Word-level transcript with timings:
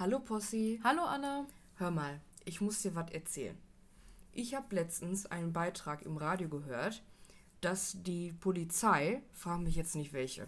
Hallo 0.00 0.18
Possi. 0.18 0.80
Hallo 0.82 1.02
Anna. 1.02 1.46
Hör 1.74 1.90
mal, 1.90 2.22
ich 2.46 2.62
muss 2.62 2.80
dir 2.80 2.94
was 2.94 3.10
erzählen. 3.10 3.58
Ich 4.32 4.54
habe 4.54 4.74
letztens 4.74 5.26
einen 5.26 5.52
Beitrag 5.52 6.06
im 6.06 6.16
Radio 6.16 6.48
gehört, 6.48 7.02
dass 7.60 8.02
die 8.02 8.32
Polizei, 8.32 9.20
frage 9.34 9.62
mich 9.62 9.76
jetzt 9.76 9.94
nicht 9.96 10.14
welche, 10.14 10.46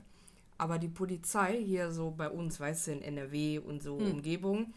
aber 0.57 0.79
die 0.79 0.89
Polizei 0.89 1.63
hier 1.63 1.93
so 1.93 2.13
bei 2.13 2.31
uns, 2.31 2.61
weißt 2.61 2.87
du, 2.87 2.93
in 2.93 3.03
NRW 3.03 3.59
und 3.59 3.83
so 3.83 3.99
Hm. 3.99 4.13
Umgebung, 4.13 4.73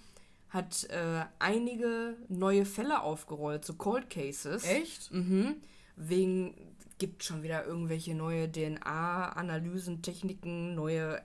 hat 0.49 0.83
äh, 0.89 1.23
einige 1.39 2.17
neue 2.27 2.65
Fälle 2.65 3.01
aufgerollt, 3.01 3.63
so 3.63 3.75
Cold 3.75 4.09
Cases. 4.09 4.61
Echt? 4.65 5.09
Mhm. 5.13 5.55
Wegen, 5.95 6.53
gibt 6.97 7.23
schon 7.23 7.43
wieder 7.43 7.65
irgendwelche 7.65 8.13
neue 8.13 8.51
DNA-Analysen, 8.51 10.01
Techniken, 10.01 10.75
neue 10.75 11.23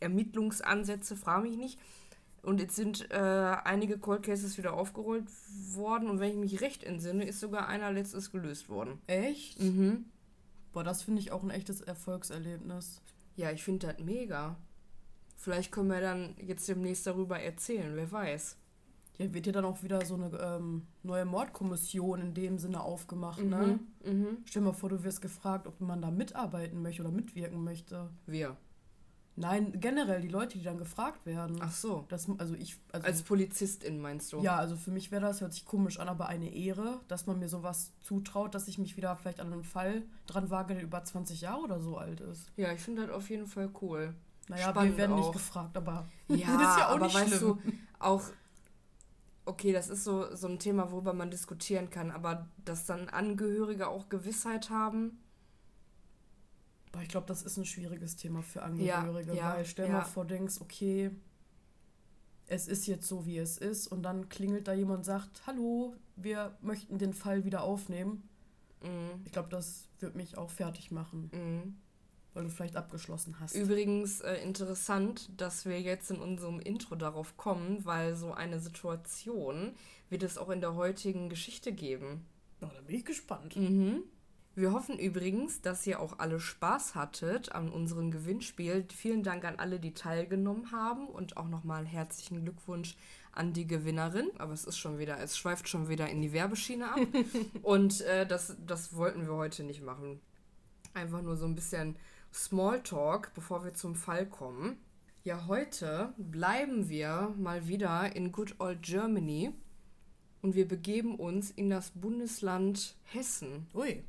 Ermittlungsansätze, 0.00 1.16
frage 1.16 1.48
mich 1.48 1.56
nicht. 1.56 1.78
Und 2.42 2.60
jetzt 2.60 2.74
sind 2.74 3.08
äh, 3.12 3.16
einige 3.64 3.98
Cold 3.98 4.24
Cases 4.24 4.58
wieder 4.58 4.74
aufgerollt 4.74 5.26
worden 5.74 6.10
und 6.10 6.18
wenn 6.18 6.30
ich 6.30 6.36
mich 6.36 6.60
recht 6.60 6.82
entsinne, 6.82 7.24
ist 7.24 7.38
sogar 7.38 7.68
einer 7.68 7.92
letztes 7.92 8.32
gelöst 8.32 8.68
worden. 8.68 8.98
Echt? 9.06 9.62
Mhm. 9.62 10.06
Boah, 10.72 10.82
das 10.82 11.02
finde 11.02 11.20
ich 11.20 11.30
auch 11.30 11.44
ein 11.44 11.50
echtes 11.50 11.80
Erfolgserlebnis. 11.80 13.00
Ja, 13.36 13.52
ich 13.52 13.62
finde 13.62 13.86
das 13.86 14.04
mega. 14.04 14.56
Vielleicht 15.36 15.70
können 15.70 15.88
wir 15.88 16.00
dann 16.00 16.34
jetzt 16.38 16.68
demnächst 16.68 17.06
darüber 17.06 17.38
erzählen, 17.38 17.94
wer 17.94 18.10
weiß. 18.10 18.56
Ja, 19.18 19.32
wird 19.32 19.46
ja 19.46 19.52
dann 19.52 19.64
auch 19.64 19.82
wieder 19.82 20.04
so 20.04 20.14
eine 20.14 20.36
ähm, 20.38 20.86
neue 21.02 21.24
Mordkommission 21.24 22.20
in 22.20 22.34
dem 22.34 22.58
Sinne 22.58 22.80
aufgemacht, 22.80 23.42
ne? 23.42 23.78
Mhm. 24.04 24.38
Stell 24.46 24.62
mal 24.62 24.72
vor, 24.72 24.88
du 24.88 25.04
wirst 25.04 25.20
gefragt, 25.20 25.66
ob 25.66 25.80
man 25.80 26.02
da 26.02 26.10
mitarbeiten 26.10 26.82
möchte 26.82 27.02
oder 27.02 27.12
mitwirken 27.12 27.62
möchte. 27.62 28.08
Wir. 28.26 28.56
Nein, 29.34 29.80
generell 29.80 30.20
die 30.20 30.28
Leute, 30.28 30.58
die 30.58 30.64
dann 30.64 30.76
gefragt 30.76 31.24
werden. 31.24 31.56
Ach 31.60 31.72
so. 31.72 32.04
Das, 32.08 32.28
also 32.38 32.54
ich, 32.54 32.76
also, 32.92 33.06
Als 33.06 33.22
Polizistin 33.22 33.98
meinst 34.00 34.32
du? 34.32 34.40
ja, 34.42 34.56
also 34.56 34.76
für 34.76 34.90
mich 34.90 35.10
wäre 35.10 35.22
das, 35.22 35.40
hört 35.40 35.54
sich 35.54 35.64
komisch 35.64 35.98
an, 35.98 36.08
aber 36.08 36.26
eine 36.28 36.52
Ehre, 36.54 37.00
dass 37.08 37.26
man 37.26 37.38
mir 37.38 37.48
sowas 37.48 37.92
zutraut, 38.02 38.54
dass 38.54 38.68
ich 38.68 38.76
mich 38.76 38.96
wieder 38.98 39.16
vielleicht 39.16 39.40
an 39.40 39.50
einen 39.52 39.64
Fall 39.64 40.02
dran 40.26 40.50
wage, 40.50 40.74
der 40.74 40.82
über 40.82 41.02
20 41.02 41.40
Jahre 41.40 41.62
oder 41.62 41.80
so 41.80 41.96
alt 41.96 42.20
ist. 42.20 42.52
Ja, 42.56 42.72
ich 42.72 42.80
finde 42.80 43.06
das 43.06 43.16
auf 43.16 43.30
jeden 43.30 43.46
Fall 43.46 43.70
cool. 43.80 44.14
Naja, 44.48 44.68
Spannend 44.70 44.92
wir 44.92 44.98
werden 44.98 45.16
nicht 45.16 45.24
auch. 45.28 45.32
gefragt, 45.32 45.76
aber 45.78 46.06
Ja, 46.28 46.36
ist 46.36 46.48
ja 46.48 46.88
auch 46.88 46.96
aber 46.96 47.06
nicht 47.06 47.14
weißt 47.14 47.28
schlimm. 47.36 47.58
du, 47.64 47.72
auch, 48.00 48.22
okay, 49.46 49.72
das 49.72 49.88
ist 49.88 50.04
so, 50.04 50.34
so 50.36 50.46
ein 50.46 50.58
Thema, 50.58 50.90
worüber 50.90 51.14
man 51.14 51.30
diskutieren 51.30 51.88
kann, 51.88 52.10
aber 52.10 52.48
dass 52.64 52.84
dann 52.84 53.08
Angehörige 53.08 53.88
auch 53.88 54.08
Gewissheit 54.10 54.68
haben. 54.68 55.21
Aber 56.92 57.02
ich 57.02 57.08
glaube, 57.08 57.26
das 57.26 57.42
ist 57.42 57.56
ein 57.56 57.64
schwieriges 57.64 58.16
Thema 58.16 58.42
für 58.42 58.62
Angehörige, 58.62 59.34
ja, 59.34 59.54
weil 59.54 59.64
stell 59.64 59.88
ja. 59.88 59.94
mal 59.94 60.04
vor, 60.04 60.26
denkst, 60.26 60.60
okay, 60.60 61.10
es 62.46 62.68
ist 62.68 62.86
jetzt 62.86 63.08
so, 63.08 63.24
wie 63.24 63.38
es 63.38 63.56
ist, 63.56 63.86
und 63.86 64.02
dann 64.02 64.28
klingelt 64.28 64.68
da 64.68 64.74
jemand 64.74 64.98
und 64.98 65.04
sagt, 65.04 65.46
hallo, 65.46 65.96
wir 66.16 66.56
möchten 66.60 66.98
den 66.98 67.14
Fall 67.14 67.44
wieder 67.44 67.62
aufnehmen. 67.62 68.28
Mhm. 68.82 69.22
Ich 69.24 69.32
glaube, 69.32 69.48
das 69.48 69.88
wird 70.00 70.16
mich 70.16 70.36
auch 70.36 70.50
fertig 70.50 70.90
machen, 70.90 71.30
Mhm. 71.32 71.76
weil 72.34 72.44
du 72.44 72.50
vielleicht 72.50 72.76
abgeschlossen 72.76 73.36
hast. 73.40 73.54
Übrigens 73.54 74.20
äh, 74.20 74.34
interessant, 74.42 75.30
dass 75.38 75.64
wir 75.64 75.80
jetzt 75.80 76.10
in 76.10 76.18
unserem 76.18 76.60
Intro 76.60 76.94
darauf 76.94 77.38
kommen, 77.38 77.84
weil 77.86 78.16
so 78.16 78.32
eine 78.32 78.60
Situation 78.60 79.72
wird 80.10 80.22
es 80.22 80.36
auch 80.36 80.50
in 80.50 80.60
der 80.60 80.74
heutigen 80.74 81.30
Geschichte 81.30 81.72
geben. 81.72 82.26
Ja, 82.60 82.70
da 82.74 82.80
bin 82.82 82.96
ich 82.96 83.04
gespannt. 83.06 83.56
Mhm. 83.56 84.02
Wir 84.54 84.72
hoffen 84.72 84.98
übrigens, 84.98 85.62
dass 85.62 85.86
ihr 85.86 85.98
auch 85.98 86.18
alle 86.18 86.38
Spaß 86.38 86.94
hattet 86.94 87.52
an 87.52 87.70
unserem 87.70 88.10
Gewinnspiel. 88.10 88.84
Vielen 88.94 89.22
Dank 89.22 89.46
an 89.46 89.56
alle, 89.56 89.80
die 89.80 89.94
teilgenommen 89.94 90.72
haben 90.72 91.06
und 91.06 91.38
auch 91.38 91.48
nochmal 91.48 91.86
herzlichen 91.86 92.42
Glückwunsch 92.42 92.96
an 93.32 93.54
die 93.54 93.66
Gewinnerin. 93.66 94.30
Aber 94.36 94.52
es 94.52 94.64
ist 94.64 94.76
schon 94.76 94.98
wieder, 94.98 95.18
es 95.18 95.38
schweift 95.38 95.70
schon 95.70 95.88
wieder 95.88 96.10
in 96.10 96.20
die 96.20 96.34
Werbeschiene 96.34 96.92
ab. 96.92 97.00
und 97.62 98.02
äh, 98.02 98.26
das, 98.26 98.54
das 98.66 98.94
wollten 98.94 99.26
wir 99.26 99.34
heute 99.34 99.64
nicht 99.64 99.82
machen. 99.82 100.20
Einfach 100.92 101.22
nur 101.22 101.36
so 101.36 101.46
ein 101.46 101.54
bisschen 101.54 101.96
Smalltalk, 102.34 103.32
bevor 103.34 103.64
wir 103.64 103.72
zum 103.72 103.94
Fall 103.94 104.26
kommen. 104.26 104.76
Ja, 105.24 105.46
heute 105.46 106.12
bleiben 106.18 106.90
wir 106.90 107.34
mal 107.38 107.68
wieder 107.68 108.14
in 108.14 108.32
Good 108.32 108.56
Old 108.58 108.82
Germany 108.82 109.54
und 110.42 110.54
wir 110.54 110.68
begeben 110.68 111.14
uns 111.14 111.50
in 111.50 111.70
das 111.70 111.92
Bundesland 111.92 112.96
Hessen. 113.04 113.68
Ui. 113.72 114.04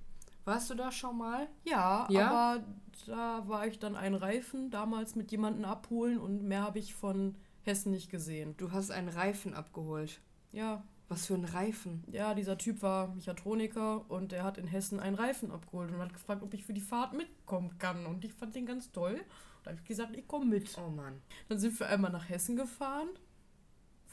Warst 0.46 0.70
du 0.70 0.76
da 0.76 0.92
schon 0.92 1.18
mal? 1.18 1.48
Ja, 1.64 2.08
Ja? 2.10 2.30
aber 2.30 2.64
da 3.06 3.48
war 3.48 3.66
ich 3.68 3.80
dann 3.80 3.96
einen 3.96 4.16
Reifen 4.16 4.70
damals 4.72 5.16
mit 5.16 5.32
jemandem 5.32 5.66
abholen 5.66 6.20
und 6.20 6.44
mehr 6.44 6.62
habe 6.64 6.80
ich 6.80 6.94
von 6.96 7.36
Hessen 7.62 7.92
nicht 7.92 8.10
gesehen. 8.10 8.56
Du 8.58 8.72
hast 8.72 8.92
einen 8.92 9.10
Reifen 9.10 9.54
abgeholt. 9.54 10.22
Ja, 10.52 10.84
Was 11.10 11.26
für 11.28 11.34
ein 11.36 11.46
Reifen? 11.46 12.04
Ja, 12.12 12.34
dieser 12.34 12.58
Typ 12.58 12.82
war 12.82 13.08
Mechatroniker 13.14 14.10
und 14.10 14.32
der 14.32 14.44
hat 14.44 14.58
in 14.58 14.68
Hessen 14.68 15.00
einen 15.00 15.16
Reifen 15.16 15.52
abgeholt 15.52 15.92
und 15.92 16.00
hat 16.00 16.14
gefragt, 16.14 16.42
ob 16.44 16.54
ich 16.54 16.66
für 16.66 16.74
die 16.74 16.82
Fahrt 16.82 17.14
mitkommen 17.14 17.78
kann. 17.78 18.06
Und 18.06 18.24
ich 18.26 18.34
fand 18.34 18.56
den 18.56 18.66
ganz 18.66 18.92
toll. 18.92 19.20
Da 19.64 19.72
habe 19.72 19.80
ich 19.82 19.88
gesagt, 19.88 20.16
ich 20.16 20.28
komme 20.28 20.46
mit. 20.46 20.76
Oh 20.78 20.90
Mann. 20.90 21.22
Dann 21.50 21.60
sind 21.60 21.78
wir 21.80 21.88
einmal 21.88 22.12
nach 22.12 22.28
Hessen 22.30 22.56
gefahren, 22.56 23.10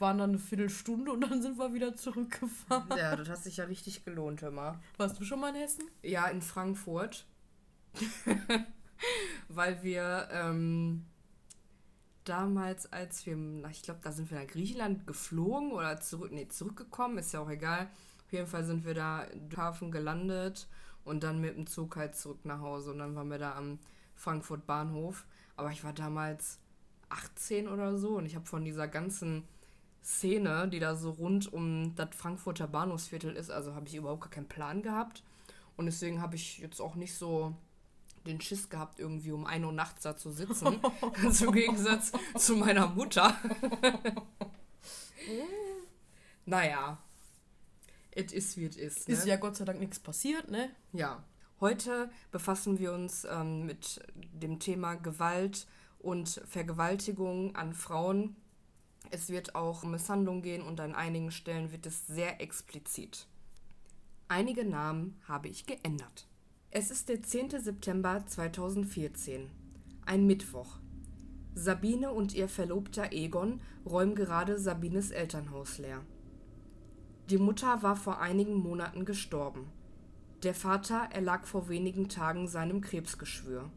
waren 0.01 0.17
dann 0.17 0.31
eine 0.31 0.39
Viertelstunde 0.39 1.11
und 1.11 1.21
dann 1.21 1.41
sind 1.41 1.57
wir 1.57 1.73
wieder 1.73 1.95
zurückgefahren. 1.95 2.97
Ja, 2.97 3.15
das 3.15 3.29
hat 3.29 3.43
sich 3.43 3.57
ja 3.57 3.65
richtig 3.65 4.03
gelohnt, 4.03 4.41
hör 4.41 4.51
mal. 4.51 4.79
Warst 4.97 5.19
du 5.19 5.23
schon 5.23 5.39
mal 5.39 5.49
in 5.49 5.61
Hessen? 5.61 5.85
Ja, 6.01 6.27
in 6.27 6.41
Frankfurt. 6.41 7.25
Weil 9.47 9.83
wir 9.83 10.27
ähm, 10.31 11.05
damals, 12.23 12.91
als 12.91 13.25
wir, 13.25 13.37
ich 13.69 13.83
glaube, 13.83 13.99
da 14.03 14.11
sind 14.11 14.31
wir 14.31 14.39
nach 14.39 14.47
Griechenland 14.47 15.07
geflogen 15.07 15.71
oder 15.71 15.99
zurück, 15.99 16.31
nee, 16.31 16.47
zurückgekommen, 16.47 17.17
ist 17.17 17.33
ja 17.33 17.39
auch 17.39 17.49
egal. 17.49 17.89
Auf 18.25 18.33
jeden 18.33 18.47
Fall 18.47 18.63
sind 18.63 18.85
wir 18.85 18.93
da 18.93 19.23
im 19.23 19.55
Hafen 19.55 19.91
gelandet 19.91 20.67
und 21.03 21.23
dann 21.23 21.41
mit 21.41 21.55
dem 21.55 21.67
Zug 21.67 21.95
halt 21.95 22.15
zurück 22.15 22.45
nach 22.45 22.59
Hause. 22.59 22.91
Und 22.91 22.99
dann 22.99 23.15
waren 23.15 23.29
wir 23.29 23.39
da 23.39 23.55
am 23.55 23.79
Frankfurt 24.15 24.65
Bahnhof. 24.65 25.25
Aber 25.55 25.71
ich 25.71 25.83
war 25.83 25.93
damals 25.93 26.59
18 27.09 27.67
oder 27.67 27.97
so 27.97 28.17
und 28.17 28.25
ich 28.25 28.35
habe 28.35 28.45
von 28.45 28.63
dieser 28.63 28.87
ganzen 28.87 29.43
Szene, 30.03 30.67
die 30.67 30.79
da 30.79 30.95
so 30.95 31.11
rund 31.11 31.51
um 31.51 31.95
das 31.95 32.09
Frankfurter 32.15 32.67
Bahnhofsviertel 32.67 33.35
ist, 33.35 33.51
also 33.51 33.75
habe 33.75 33.87
ich 33.87 33.95
überhaupt 33.95 34.21
gar 34.21 34.31
keinen 34.31 34.47
Plan 34.47 34.81
gehabt. 34.81 35.23
Und 35.77 35.85
deswegen 35.85 36.21
habe 36.21 36.35
ich 36.35 36.59
jetzt 36.59 36.81
auch 36.81 36.95
nicht 36.95 37.15
so 37.15 37.55
den 38.25 38.41
Schiss 38.41 38.69
gehabt, 38.69 38.99
irgendwie 38.99 39.31
um 39.31 39.45
1 39.45 39.65
Uhr 39.65 39.71
nachts 39.71 40.03
da 40.03 40.15
zu 40.15 40.31
sitzen. 40.31 40.79
Ganz 41.21 41.41
im 41.41 41.51
Gegensatz 41.51 42.11
zu 42.37 42.55
meiner 42.55 42.87
Mutter. 42.87 43.35
naja. 46.45 46.97
Es 48.11 48.33
ist, 48.33 48.57
wie 48.57 48.65
es 48.65 48.75
ist. 48.75 49.07
Ne? 49.07 49.13
Ist 49.13 49.25
ja 49.25 49.37
Gott 49.37 49.55
sei 49.55 49.65
Dank 49.65 49.79
nichts 49.79 49.99
passiert, 49.99 50.51
ne? 50.51 50.69
Ja. 50.91 51.23
Heute 51.61 52.09
befassen 52.31 52.79
wir 52.79 52.91
uns 52.91 53.25
ähm, 53.25 53.65
mit 53.65 54.01
dem 54.33 54.59
Thema 54.59 54.95
Gewalt 54.95 55.67
und 55.99 56.41
Vergewaltigung 56.47 57.55
an 57.55 57.73
Frauen. 57.73 58.35
Es 59.13 59.29
wird 59.29 59.55
auch 59.55 59.83
um 59.83 59.91
Misshandlung 59.91 60.41
gehen 60.41 60.61
und 60.61 60.79
an 60.79 60.95
einigen 60.95 61.31
Stellen 61.31 61.73
wird 61.73 61.85
es 61.85 62.07
sehr 62.07 62.39
explizit. 62.39 63.27
Einige 64.29 64.63
Namen 64.63 65.19
habe 65.27 65.49
ich 65.49 65.65
geändert. 65.65 66.29
Es 66.69 66.89
ist 66.89 67.09
der 67.09 67.21
10. 67.21 67.59
September 67.59 68.23
2014, 68.25 69.49
ein 70.05 70.25
Mittwoch. 70.25 70.77
Sabine 71.53 72.11
und 72.13 72.33
ihr 72.33 72.47
Verlobter 72.47 73.11
Egon 73.11 73.59
räumen 73.85 74.15
gerade 74.15 74.57
Sabines 74.57 75.11
Elternhaus 75.11 75.77
leer. 75.77 76.05
Die 77.29 77.37
Mutter 77.37 77.83
war 77.83 77.97
vor 77.97 78.21
einigen 78.21 78.55
Monaten 78.55 79.03
gestorben. 79.03 79.69
Der 80.43 80.55
Vater 80.55 81.09
erlag 81.11 81.45
vor 81.45 81.67
wenigen 81.67 82.07
Tagen 82.07 82.47
seinem 82.47 82.79
Krebsgeschwür. 82.79 83.69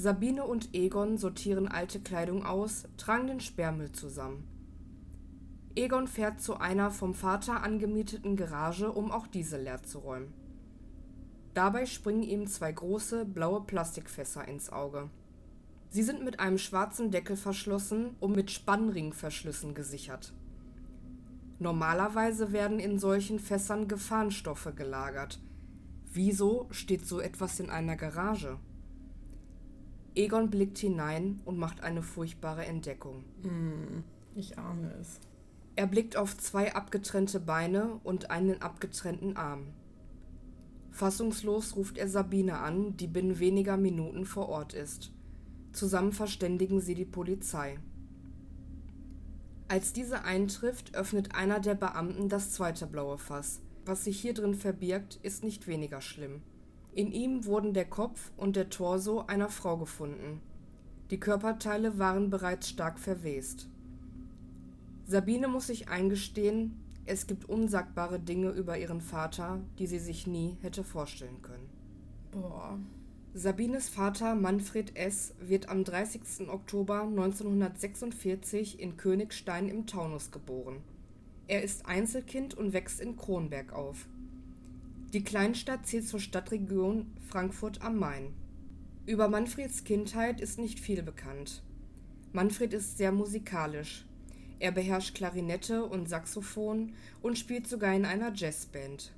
Sabine 0.00 0.44
und 0.46 0.74
Egon 0.74 1.18
sortieren 1.18 1.68
alte 1.68 2.00
Kleidung 2.00 2.46
aus, 2.46 2.88
tragen 2.96 3.26
den 3.26 3.40
Sperrmüll 3.40 3.92
zusammen. 3.92 4.48
Egon 5.76 6.08
fährt 6.08 6.40
zu 6.40 6.56
einer 6.56 6.90
vom 6.90 7.12
Vater 7.12 7.62
angemieteten 7.62 8.34
Garage, 8.34 8.90
um 8.90 9.12
auch 9.12 9.26
diese 9.26 9.58
leer 9.58 9.82
zu 9.82 9.98
räumen. 9.98 10.32
Dabei 11.52 11.84
springen 11.84 12.22
ihm 12.22 12.46
zwei 12.46 12.72
große 12.72 13.26
blaue 13.26 13.60
Plastikfässer 13.60 14.48
ins 14.48 14.72
Auge. 14.72 15.10
Sie 15.90 16.02
sind 16.02 16.24
mit 16.24 16.40
einem 16.40 16.56
schwarzen 16.56 17.10
Deckel 17.10 17.36
verschlossen 17.36 18.16
und 18.20 18.34
mit 18.34 18.50
Spannringverschlüssen 18.50 19.74
gesichert. 19.74 20.32
Normalerweise 21.58 22.52
werden 22.52 22.80
in 22.80 22.98
solchen 22.98 23.38
Fässern 23.38 23.86
Gefahrenstoffe 23.86 24.72
gelagert. 24.74 25.38
Wieso 26.10 26.68
steht 26.70 27.06
so 27.06 27.20
etwas 27.20 27.60
in 27.60 27.68
einer 27.68 27.96
Garage? 27.96 28.58
Egon 30.14 30.50
blickt 30.50 30.78
hinein 30.78 31.40
und 31.44 31.58
macht 31.58 31.82
eine 31.82 32.02
furchtbare 32.02 32.66
Entdeckung. 32.66 33.24
Ich 34.34 34.58
ahne 34.58 34.92
es. 35.00 35.20
Er 35.76 35.86
blickt 35.86 36.16
auf 36.16 36.36
zwei 36.36 36.74
abgetrennte 36.74 37.40
Beine 37.40 38.00
und 38.02 38.30
einen 38.30 38.60
abgetrennten 38.60 39.36
Arm. 39.36 39.68
Fassungslos 40.90 41.76
ruft 41.76 41.96
er 41.96 42.08
Sabine 42.08 42.58
an, 42.58 42.96
die 42.96 43.06
binnen 43.06 43.38
weniger 43.38 43.76
Minuten 43.76 44.26
vor 44.26 44.48
Ort 44.48 44.74
ist. 44.74 45.12
Zusammen 45.72 46.12
verständigen 46.12 46.80
sie 46.80 46.94
die 46.94 47.04
Polizei. 47.04 47.78
Als 49.68 49.92
diese 49.92 50.24
eintrifft, 50.24 50.96
öffnet 50.96 51.36
einer 51.36 51.60
der 51.60 51.76
Beamten 51.76 52.28
das 52.28 52.50
zweite 52.50 52.88
blaue 52.88 53.18
Fass. 53.18 53.60
Was 53.86 54.04
sich 54.04 54.20
hier 54.20 54.34
drin 54.34 54.54
verbirgt, 54.54 55.20
ist 55.22 55.44
nicht 55.44 55.68
weniger 55.68 56.00
schlimm. 56.00 56.42
In 56.92 57.12
ihm 57.12 57.44
wurden 57.44 57.72
der 57.72 57.84
Kopf 57.84 58.32
und 58.36 58.56
der 58.56 58.68
Torso 58.68 59.20
einer 59.26 59.48
Frau 59.48 59.76
gefunden. 59.76 60.40
Die 61.10 61.20
Körperteile 61.20 61.98
waren 61.98 62.30
bereits 62.30 62.68
stark 62.68 62.98
verwest. 62.98 63.68
Sabine 65.06 65.48
muss 65.48 65.68
sich 65.68 65.88
eingestehen, 65.88 66.76
es 67.06 67.26
gibt 67.26 67.48
unsagbare 67.48 68.20
Dinge 68.20 68.50
über 68.50 68.78
ihren 68.78 69.00
Vater, 69.00 69.60
die 69.78 69.88
sie 69.88 69.98
sich 69.98 70.26
nie 70.26 70.56
hätte 70.62 70.84
vorstellen 70.84 71.42
können. 71.42 71.68
Boah. 72.30 72.78
Sabines 73.34 73.88
Vater 73.88 74.34
Manfred 74.34 74.96
S. 74.96 75.34
wird 75.40 75.68
am 75.68 75.84
30. 75.84 76.48
Oktober 76.48 77.02
1946 77.02 78.80
in 78.80 78.96
Königstein 78.96 79.68
im 79.68 79.86
Taunus 79.86 80.30
geboren. 80.30 80.78
Er 81.46 81.62
ist 81.62 81.86
Einzelkind 81.86 82.54
und 82.54 82.72
wächst 82.72 83.00
in 83.00 83.16
Kronberg 83.16 83.72
auf. 83.72 84.06
Die 85.12 85.24
Kleinstadt 85.24 85.88
zählt 85.88 86.06
zur 86.06 86.20
Stadtregion 86.20 87.12
Frankfurt 87.28 87.82
am 87.82 87.98
Main. 87.98 88.32
Über 89.06 89.26
Manfreds 89.26 89.82
Kindheit 89.82 90.40
ist 90.40 90.56
nicht 90.56 90.78
viel 90.78 91.02
bekannt. 91.02 91.64
Manfred 92.32 92.72
ist 92.74 92.96
sehr 92.96 93.10
musikalisch. 93.10 94.06
Er 94.60 94.70
beherrscht 94.70 95.16
Klarinette 95.16 95.84
und 95.84 96.08
Saxophon 96.08 96.94
und 97.22 97.36
spielt 97.36 97.66
sogar 97.66 97.92
in 97.92 98.04
einer 98.04 98.32
Jazzband. 98.32 99.12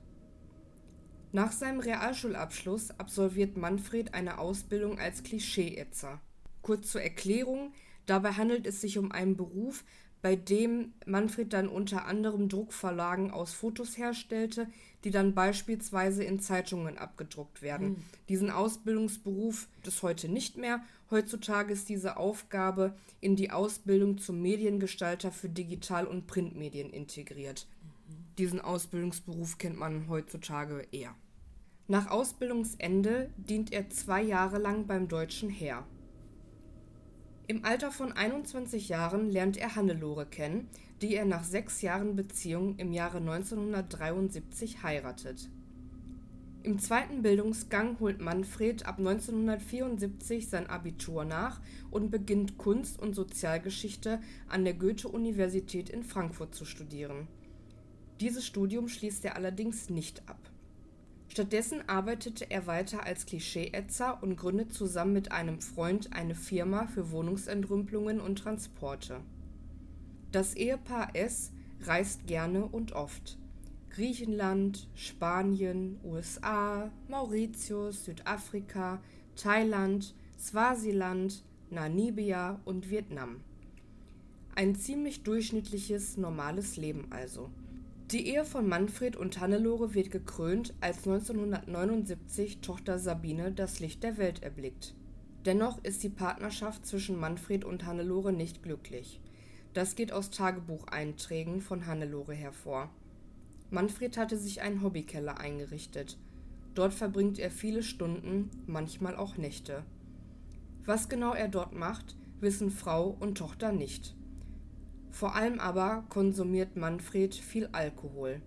Nach 1.31 1.53
seinem 1.53 1.81
Realschulabschluss 1.81 2.99
absolviert 2.99 3.59
Manfred 3.59 4.15
eine 4.15 4.39
Ausbildung 4.39 4.99
als 4.99 5.23
Klischeeätzer. 5.23 6.23
Kurz 6.63 6.91
zur 6.91 7.03
Erklärung, 7.03 7.75
dabei 8.07 8.33
handelt 8.33 8.67
es 8.67 8.81
sich 8.81 8.97
um 8.97 9.13
einen 9.13 9.37
Beruf, 9.37 9.85
bei 10.23 10.37
dem 10.37 10.93
Manfred 11.05 11.53
dann 11.53 11.69
unter 11.69 12.07
anderem 12.07 12.49
Druckverlagen 12.49 13.33
aus 13.33 13.53
Fotos 13.53 13.99
herstellte, 13.99 14.69
die 15.03 15.11
dann 15.11 15.35
beispielsweise 15.35 16.23
in 16.23 16.39
Zeitungen 16.39 16.97
abgedruckt 16.97 17.61
werden. 17.61 17.89
Mhm. 17.89 17.97
Diesen 18.29 18.51
Ausbildungsberuf 18.51 19.69
gibt 19.75 19.89
es 19.89 20.03
heute 20.03 20.29
nicht 20.29 20.57
mehr. 20.57 20.81
Heutzutage 21.11 21.73
ist 21.73 21.89
diese 21.89 22.17
Aufgabe 22.17 22.95
in 23.21 23.35
die 23.35 23.51
Ausbildung 23.51 24.19
zum 24.19 24.41
Mediengestalter 24.41 25.33
für 25.33 25.49
Digital- 25.49 26.07
und 26.07 26.29
Printmedien 26.29 26.91
integriert. 26.91 27.67
Diesen 28.39 28.61
Ausbildungsberuf 28.61 29.59
kennt 29.59 29.77
man 29.77 30.09
heutzutage 30.09 30.87
eher. 30.93 31.15
Nach 31.89 32.09
Ausbildungsende 32.09 33.29
dient 33.37 33.73
er 33.73 33.91
zwei 33.91 34.23
Jahre 34.23 34.59
lang 34.59 34.87
beim 34.87 35.09
Deutschen 35.09 35.51
Heer. 35.51 35.85
Im 37.47 37.65
Alter 37.65 37.91
von 37.91 38.13
21 38.13 38.89
Jahren 38.89 39.31
lernt 39.31 39.57
er 39.57 39.75
Hannelore 39.77 40.27
kennen, 40.27 40.69
die 41.01 41.15
er 41.15 41.25
nach 41.25 41.45
sechs 41.45 41.83
Jahren 41.83 42.17
Beziehung 42.17 42.77
im 42.77 42.93
Jahre 42.93 43.19
1973 43.19 44.83
heiratet. 44.83 45.51
Im 46.63 46.79
zweiten 46.79 47.23
Bildungsgang 47.23 47.99
holt 47.99 48.21
Manfred 48.21 48.87
ab 48.87 48.99
1974 48.99 50.49
sein 50.49 50.69
Abitur 50.69 51.25
nach 51.25 51.61
und 51.91 52.11
beginnt 52.11 52.57
Kunst 52.57 53.01
und 53.01 53.15
Sozialgeschichte 53.15 54.21
an 54.49 54.65
der 54.65 54.75
Goethe-Universität 54.75 55.91
in 55.91 56.05
Frankfurt 56.05 56.55
zu 56.55 56.65
studieren 56.65 57.27
dieses 58.23 58.47
Studium 58.47 58.89
schließt 58.89 59.25
er 59.25 59.35
allerdings 59.35 59.91
nicht 59.91 60.23
ab. 60.29 60.52
Stattdessen 61.33 61.89
arbeitete 61.89 62.51
er 62.51 62.67
weiter 62.67 63.07
als 63.07 63.25
Klischeeätzer 63.25 64.23
und 64.23 64.37
gründet 64.37 64.75
zusammen 64.75 65.15
mit 65.15 65.33
einem 65.33 65.63
Freund 65.63 66.13
eine 66.13 66.35
Firma 66.35 66.87
für 66.87 67.11
Wohnungsentrümpelungen 67.11 68.21
und 68.21 68.39
Transporte. 68.41 69.21
Das 70.31 70.53
Ehepaar 70.53 71.17
S 71.17 71.51
reist 71.85 72.27
gerne 72.27 72.67
und 72.67 72.93
oft. 72.93 73.39
Griechenland, 73.89 74.91
Spanien, 74.95 75.99
USA, 76.05 76.91
Mauritius, 77.09 78.05
Südafrika, 78.05 79.01
Thailand, 79.35 80.15
Swasiland, 80.39 81.43
Namibia 81.71 82.61
und 82.67 82.91
Vietnam. 82.91 83.41
Ein 84.55 84.75
ziemlich 84.75 85.23
durchschnittliches, 85.23 86.19
normales 86.19 86.77
Leben 86.77 87.07
also. 87.09 87.49
Die 88.13 88.27
Ehe 88.27 88.45
von 88.45 88.69
Manfred 88.69 89.17
und 89.17 89.41
Hannelore 89.41 89.95
wird 89.95 90.11
gekrönt, 90.11 90.75
als 90.83 90.99
1979 91.09 92.61
Tochter 92.61 92.99
Sabine 92.99 93.53
das 93.53 93.81
Licht 93.81 94.03
der 94.03 94.19
Welt 94.19 94.43
erblickt. 94.43 94.95
Dennoch 95.47 95.83
ist 95.83 96.03
die 96.03 96.11
Partnerschaft 96.11 96.85
zwischen 96.85 97.19
Manfred 97.19 97.65
und 97.65 97.87
Hannelore 97.87 98.35
nicht 98.35 98.63
glücklich. 98.63 99.19
Das 99.73 99.95
geht 99.95 100.13
aus 100.13 100.29
Tagebucheinträgen 100.29 101.63
von 101.63 101.87
Hannelore 101.87 102.35
hervor. 102.35 102.91
Manfred 103.71 104.19
hatte 104.19 104.37
sich 104.37 104.61
einen 104.61 104.83
Hobbykeller 104.83 105.39
eingerichtet. 105.39 106.19
Dort 106.75 106.93
verbringt 106.93 107.39
er 107.39 107.51
viele 107.51 107.83
Stunden, 107.83 108.51
manchmal 108.67 109.17
auch 109.17 109.39
Nächte. 109.39 109.85
Was 110.85 111.09
genau 111.09 111.33
er 111.33 111.49
dort 111.49 111.73
macht, 111.73 112.15
wissen 112.41 112.71
Frau 112.71 113.17
und 113.21 113.39
Tochter 113.39 113.73
nicht. 113.73 114.15
Vor 115.13 115.37
allem 115.37 115.61
aber 115.61 116.05
konsumiert 116.09 116.75
Manfred 116.77 117.35
viel 117.35 117.69
Alkohol. 117.71 118.41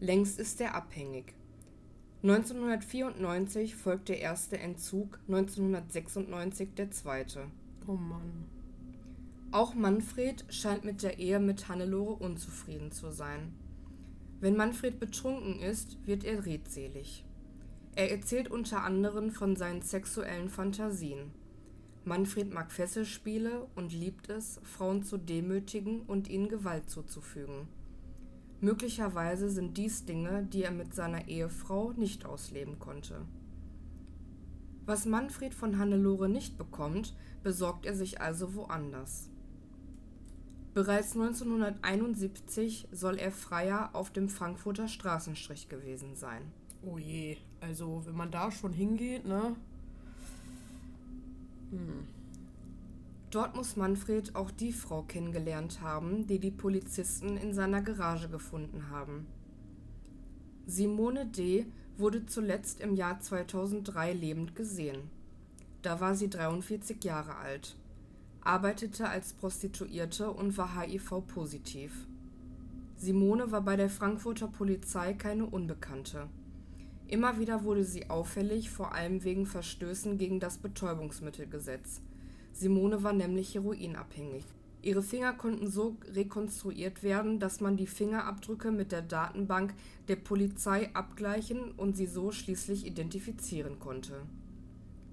Längst 0.00 0.38
ist 0.38 0.60
er 0.60 0.74
abhängig. 0.74 1.34
1994 2.24 3.76
folgt 3.76 4.08
der 4.08 4.20
erste 4.20 4.58
Entzug, 4.58 5.20
1996 5.28 6.74
der 6.74 6.90
zweite. 6.90 7.46
Oh 7.86 7.94
Mann. 7.94 8.44
Auch 9.52 9.74
Manfred 9.74 10.44
scheint 10.48 10.84
mit 10.84 11.02
der 11.02 11.18
Ehe 11.18 11.38
mit 11.38 11.68
Hannelore 11.68 12.14
unzufrieden 12.14 12.90
zu 12.90 13.10
sein. 13.10 13.54
Wenn 14.40 14.56
Manfred 14.56 14.98
betrunken 14.98 15.60
ist, 15.60 16.04
wird 16.06 16.24
er 16.24 16.44
redselig. 16.44 17.24
Er 17.94 18.10
erzählt 18.10 18.50
unter 18.50 18.82
anderem 18.82 19.30
von 19.30 19.54
seinen 19.54 19.82
sexuellen 19.82 20.48
Fantasien. 20.48 21.30
Manfred 22.04 22.52
mag 22.52 22.72
Fesselspiele 22.72 23.68
und 23.76 23.92
liebt 23.92 24.28
es, 24.28 24.60
Frauen 24.64 25.04
zu 25.04 25.18
demütigen 25.18 26.00
und 26.02 26.28
ihnen 26.28 26.48
Gewalt 26.48 26.90
zuzufügen. 26.90 27.68
Möglicherweise 28.60 29.48
sind 29.50 29.76
dies 29.76 30.04
Dinge, 30.04 30.44
die 30.44 30.62
er 30.62 30.70
mit 30.70 30.94
seiner 30.94 31.28
Ehefrau 31.28 31.92
nicht 31.92 32.24
ausleben 32.26 32.78
konnte. 32.78 33.24
Was 34.84 35.06
Manfred 35.06 35.54
von 35.54 35.78
Hannelore 35.78 36.28
nicht 36.28 36.58
bekommt, 36.58 37.14
besorgt 37.42 37.86
er 37.86 37.94
sich 37.94 38.20
also 38.20 38.54
woanders. 38.54 39.28
Bereits 40.74 41.14
1971 41.14 42.88
soll 42.90 43.18
er 43.18 43.30
Freier 43.30 43.90
auf 43.92 44.10
dem 44.10 44.28
Frankfurter 44.28 44.88
Straßenstrich 44.88 45.68
gewesen 45.68 46.16
sein. 46.16 46.50
Oh 46.82 46.98
je, 46.98 47.36
also 47.60 48.02
wenn 48.06 48.16
man 48.16 48.30
da 48.30 48.50
schon 48.50 48.72
hingeht, 48.72 49.26
ne? 49.26 49.54
Hm. 51.72 52.06
Dort 53.30 53.56
muss 53.56 53.76
Manfred 53.76 54.36
auch 54.36 54.50
die 54.50 54.74
Frau 54.74 55.02
kennengelernt 55.02 55.80
haben, 55.80 56.26
die 56.26 56.38
die 56.38 56.50
Polizisten 56.50 57.38
in 57.38 57.54
seiner 57.54 57.80
Garage 57.80 58.28
gefunden 58.28 58.90
haben. 58.90 59.26
Simone 60.66 61.26
D. 61.26 61.66
wurde 61.96 62.26
zuletzt 62.26 62.80
im 62.80 62.94
Jahr 62.94 63.20
2003 63.20 64.12
lebend 64.12 64.54
gesehen. 64.54 65.10
Da 65.80 65.98
war 65.98 66.14
sie 66.14 66.28
43 66.28 67.02
Jahre 67.02 67.36
alt, 67.36 67.74
arbeitete 68.42 69.08
als 69.08 69.32
Prostituierte 69.32 70.30
und 70.30 70.56
war 70.58 70.78
HIV-positiv. 70.78 72.06
Simone 72.96 73.50
war 73.50 73.62
bei 73.62 73.76
der 73.76 73.88
Frankfurter 73.88 74.46
Polizei 74.46 75.14
keine 75.14 75.46
Unbekannte. 75.46 76.28
Immer 77.12 77.38
wieder 77.38 77.62
wurde 77.64 77.84
sie 77.84 78.08
auffällig, 78.08 78.70
vor 78.70 78.94
allem 78.94 79.22
wegen 79.22 79.44
Verstößen 79.44 80.16
gegen 80.16 80.40
das 80.40 80.56
Betäubungsmittelgesetz. 80.56 82.00
Simone 82.54 83.02
war 83.02 83.12
nämlich 83.12 83.54
heroinabhängig. 83.54 84.46
Ihre 84.80 85.02
Finger 85.02 85.34
konnten 85.34 85.68
so 85.68 85.98
rekonstruiert 86.06 87.02
werden, 87.02 87.38
dass 87.38 87.60
man 87.60 87.76
die 87.76 87.86
Fingerabdrücke 87.86 88.70
mit 88.70 88.92
der 88.92 89.02
Datenbank 89.02 89.74
der 90.08 90.16
Polizei 90.16 90.88
abgleichen 90.94 91.72
und 91.72 91.98
sie 91.98 92.06
so 92.06 92.32
schließlich 92.32 92.86
identifizieren 92.86 93.78
konnte. 93.78 94.22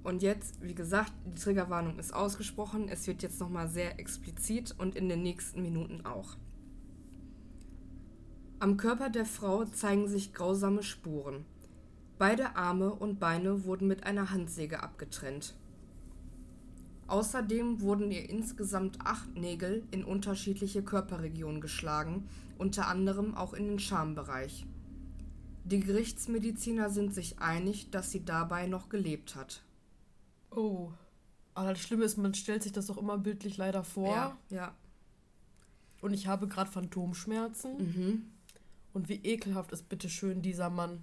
Und 0.02 0.22
jetzt, 0.22 0.62
wie 0.62 0.76
gesagt, 0.76 1.12
die 1.26 1.36
Triggerwarnung 1.36 2.00
ist 2.00 2.14
ausgesprochen, 2.14 2.88
es 2.88 3.08
wird 3.08 3.24
jetzt 3.24 3.42
nochmal 3.42 3.68
sehr 3.68 4.00
explizit 4.00 4.74
und 4.78 4.96
in 4.96 5.10
den 5.10 5.22
nächsten 5.22 5.62
Minuten 5.62 6.06
auch. 6.06 6.38
Am 8.60 8.78
Körper 8.78 9.10
der 9.10 9.26
Frau 9.26 9.66
zeigen 9.66 10.08
sich 10.08 10.32
grausame 10.34 10.82
Spuren. 10.82 11.44
Beide 12.20 12.58
Arme 12.58 12.94
und 12.94 13.18
Beine 13.18 13.64
wurden 13.64 13.88
mit 13.88 14.04
einer 14.04 14.30
Handsäge 14.30 14.84
abgetrennt. 14.84 15.56
Außerdem 17.08 17.80
wurden 17.80 18.12
ihr 18.12 18.30
insgesamt 18.30 19.00
acht 19.06 19.36
Nägel 19.36 19.84
in 19.92 20.04
unterschiedliche 20.04 20.84
Körperregionen 20.84 21.62
geschlagen, 21.62 22.28
unter 22.58 22.88
anderem 22.88 23.36
auch 23.36 23.54
in 23.54 23.70
den 23.70 23.80
Schambereich. 23.80 24.68
Die 25.64 25.80
Gerichtsmediziner 25.80 26.90
sind 26.90 27.14
sich 27.14 27.40
einig, 27.40 27.90
dass 27.90 28.12
sie 28.12 28.26
dabei 28.26 28.68
noch 28.68 28.90
gelebt 28.90 29.38
hat. 29.38 29.64
Oh. 30.52 30.92
Aber 31.54 31.70
das 31.70 31.80
Schlimme 31.80 32.04
ist, 32.04 32.18
man 32.18 32.34
stellt 32.34 32.64
sich 32.64 32.74
das 32.74 32.88
doch 32.88 32.98
immer 32.98 33.18
bildlich 33.18 33.56
leider 33.56 33.86
vor. 33.86 34.10
Ja, 34.10 34.38
ja. 34.50 34.76
Und 36.02 36.14
ich 36.14 36.28
habe 36.28 36.50
gerade 36.50 36.70
Phantomschmerzen. 36.70 37.78
Mhm. 37.78 38.26
Und 38.92 39.08
wie 39.08 39.22
ekelhaft 39.24 39.72
ist 39.72 39.88
bitte 39.88 40.10
schön 40.10 40.42
dieser 40.42 40.70
Mann. 40.70 41.00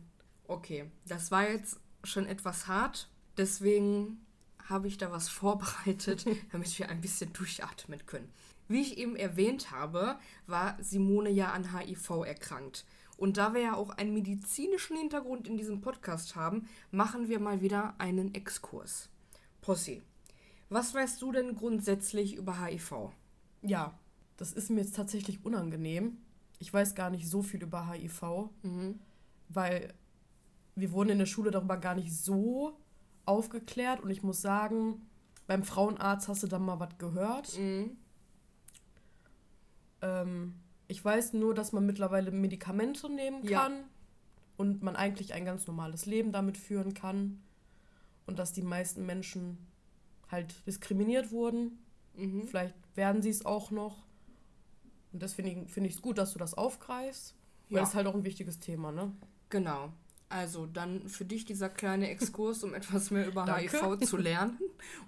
Okay, 0.49 0.91
das 1.07 1.31
war 1.31 1.49
jetzt 1.51 1.79
schon 2.05 2.27
etwas 2.27 2.67
hart. 2.69 3.09
Deswegen 3.37 4.25
habe 4.65 4.89
ich 4.89 4.99
da 4.99 5.11
was 5.11 5.29
vorbereitet, 5.41 6.25
damit 6.53 6.79
wir 6.79 6.89
ein 6.89 7.01
bisschen 7.01 7.33
durchatmen 7.33 8.05
können. 8.07 8.33
Wie 8.69 8.81
ich 8.81 8.99
eben 8.99 9.15
erwähnt 9.17 9.71
habe, 9.71 10.19
war 10.47 10.77
Simone 10.83 11.31
ja 11.31 11.53
an 11.53 11.77
HIV 11.77 12.11
erkrankt. 12.25 12.85
Und 13.17 13.37
da 13.39 13.55
wir 13.55 13.61
ja 13.63 13.75
auch 13.75 13.91
einen 13.91 14.13
medizinischen 14.13 14.97
Hintergrund 14.97 15.47
in 15.49 15.57
diesem 15.57 15.81
Podcast 15.81 16.37
haben, 16.37 16.69
machen 16.91 17.29
wir 17.29 17.41
mal 17.41 17.61
wieder 17.63 17.95
einen 17.99 18.35
Exkurs. 18.35 19.09
Possi, 19.63 20.03
was 20.69 20.93
weißt 20.95 21.23
du 21.23 21.33
denn 21.33 21.55
grundsätzlich 21.55 22.35
über 22.35 22.61
HIV? 22.65 23.11
Ja, 23.63 23.99
das 24.37 24.53
ist 24.53 24.69
mir 24.69 24.81
jetzt 24.81 24.97
tatsächlich 24.97 25.45
unangenehm. 25.45 26.19
Ich 26.59 26.73
weiß 26.73 26.95
gar 26.95 27.11
nicht 27.11 27.29
so 27.29 27.43
viel 27.43 27.63
über 27.63 27.89
HIV, 27.91 28.51
Mhm. 28.63 29.01
weil 29.49 29.95
wir 30.77 30.93
wurden 30.93 31.11
in 31.11 31.19
der 31.19 31.27
Schule 31.27 31.51
darüber 31.51 31.77
gar 31.79 31.95
nicht 31.95 32.15
so 32.15 32.79
aufgeklärt. 33.25 34.01
Und 34.01 34.11
ich 34.11 34.23
muss 34.23 34.41
sagen, 34.41 35.07
beim 35.47 35.65
Frauenarzt 35.65 36.29
hast 36.29 36.43
du 36.43 36.47
dann 36.47 36.65
mal 36.65 36.79
was 36.79 36.97
gehört. 36.99 37.59
Mhm. 37.59 37.97
Ähm, 40.03 40.55
ich 40.89 41.05
weiß 41.05 41.33
nur, 41.33 41.55
dass 41.55 41.73
man 41.73 41.87
mittlerweile 41.87 42.31
Medikamente 42.31 43.09
nehmen 43.11 43.45
Ja. 43.45 43.63
kann 43.63 43.85
und 44.57 44.83
man 44.83 44.97
eigentlich 44.97 45.35
ein 45.35 45.45
ganz 45.45 45.67
normales 45.67 46.07
Leben 46.07 46.33
damit 46.33 46.57
führen 46.59 46.95
kann. 46.95 47.43
Und 48.27 48.39
dass 48.39 48.53
die 48.53 48.63
meisten 48.63 49.07
Menschen 49.07 49.59
halt 50.29 50.67
diskriminiert 50.67 51.31
wurden. 51.31 51.79
Mhm. 52.17 52.43
Vielleicht 52.49 52.75
werden 52.97 53.23
sie 53.23 53.31
es 53.31 53.47
auch 53.47 53.71
noch. 53.71 54.05
Und 55.13 55.23
deswegen 55.23 55.69
finde 55.69 55.89
ich 55.89 55.97
es 55.97 56.03
gut, 56.03 56.19
dass 56.19 56.33
du 56.33 56.39
das 56.39 56.55
aufgreifst. 56.55 57.35
Weil 57.71 57.79
Ja. 57.79 57.83
ist 57.85 57.95
halt 57.95 58.07
auch 58.07 58.15
ein 58.15 58.25
wichtiges 58.25 58.59
Thema, 58.59 58.91
ne? 58.93 59.13
Genau. 59.49 59.93
Also 60.29 60.67
dann 60.67 61.09
für 61.09 61.25
dich 61.25 61.45
dieser 61.45 61.69
kleine 61.69 62.09
Exkurs, 62.11 62.65
um 62.65 62.75
etwas 62.75 63.11
mehr 63.11 63.27
über 63.27 63.45
Danke. 63.45 63.81
HIV 63.81 64.07
zu 64.07 64.17
lernen 64.17 64.59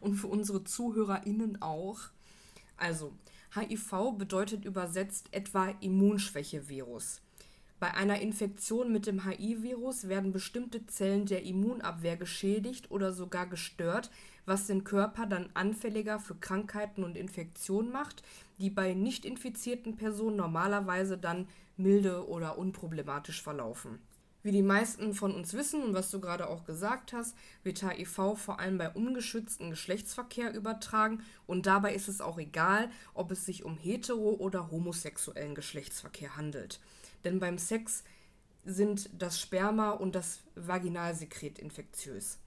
und 0.01 0.15
für 0.15 0.29
unsere 0.29 0.65
ZuhörerInnen 0.65 1.61
auch. 1.63 1.99
Also, 2.77 3.13
HIV 3.55 4.13
bedeutet 4.17 4.65
übersetzt 4.65 5.29
etwa 5.33 5.69
Immunschwäche-Virus. 5.81 7.23
Bei 7.81 7.95
einer 7.95 8.21
Infektion 8.21 8.93
mit 8.93 9.07
dem 9.07 9.25
HIV-Virus 9.25 10.09
werden 10.09 10.33
bestimmte 10.33 10.87
Zellen 10.87 11.27
der 11.27 11.45
Immunabwehr 11.45 12.17
geschädigt 12.17 12.91
oder 12.91 13.13
sogar 13.13 13.47
gestört, 13.47 14.11
was 14.47 14.67
den 14.67 14.83
Körper 14.83 15.27
dann 15.27 15.51
anfälliger 15.55 16.19
für 16.19 16.35
Krankheiten 16.35 17.05
und 17.05 17.17
Infektionen 17.17 17.93
macht, 17.93 18.23
die 18.59 18.71
bei 18.71 18.95
nicht 18.95 19.25
infizierten 19.25 19.97
Personen 19.97 20.37
normalerweise 20.37 21.19
dann 21.19 21.47
milde 21.77 22.27
oder 22.27 22.59
unproblematisch 22.59 23.43
verlaufen. 23.43 24.01
Wie 24.43 24.53
die 24.53 24.63
meisten 24.63 25.15
von 25.15 25.35
uns 25.35 25.53
wissen 25.55 25.83
und 25.83 25.95
was 25.95 26.11
du 26.11 26.21
gerade 26.21 26.49
auch 26.49 26.65
gesagt 26.65 27.13
hast, 27.13 27.37
wird 27.65 27.83
HIV 27.83 28.37
vor 28.37 28.61
allem 28.61 28.79
bei 28.79 28.89
ungeschützten 28.89 29.71
Geschlechtsverkehr 29.71 30.55
übertragen 30.55 31.25
und 31.47 31.67
dabei 31.67 31.95
ist 31.95 32.09
es 32.09 32.21
auch 32.21 32.39
egal, 32.39 32.91
ob 33.15 33.33
es 33.33 33.45
sich 33.45 33.65
um 33.65 33.77
hetero- 33.77 34.39
oder 34.39 34.71
homosexuellen 34.71 35.57
Geschlechtsverkehr 35.57 36.37
handelt. 36.37 36.79
Denn 37.25 37.41
beim 37.41 37.59
Sex 37.59 38.05
sind 38.65 39.11
das 39.19 39.41
Sperma 39.41 39.91
und 39.91 40.15
das 40.15 40.41
Vaginalsekret 40.55 41.59
infektiös. 41.59 42.39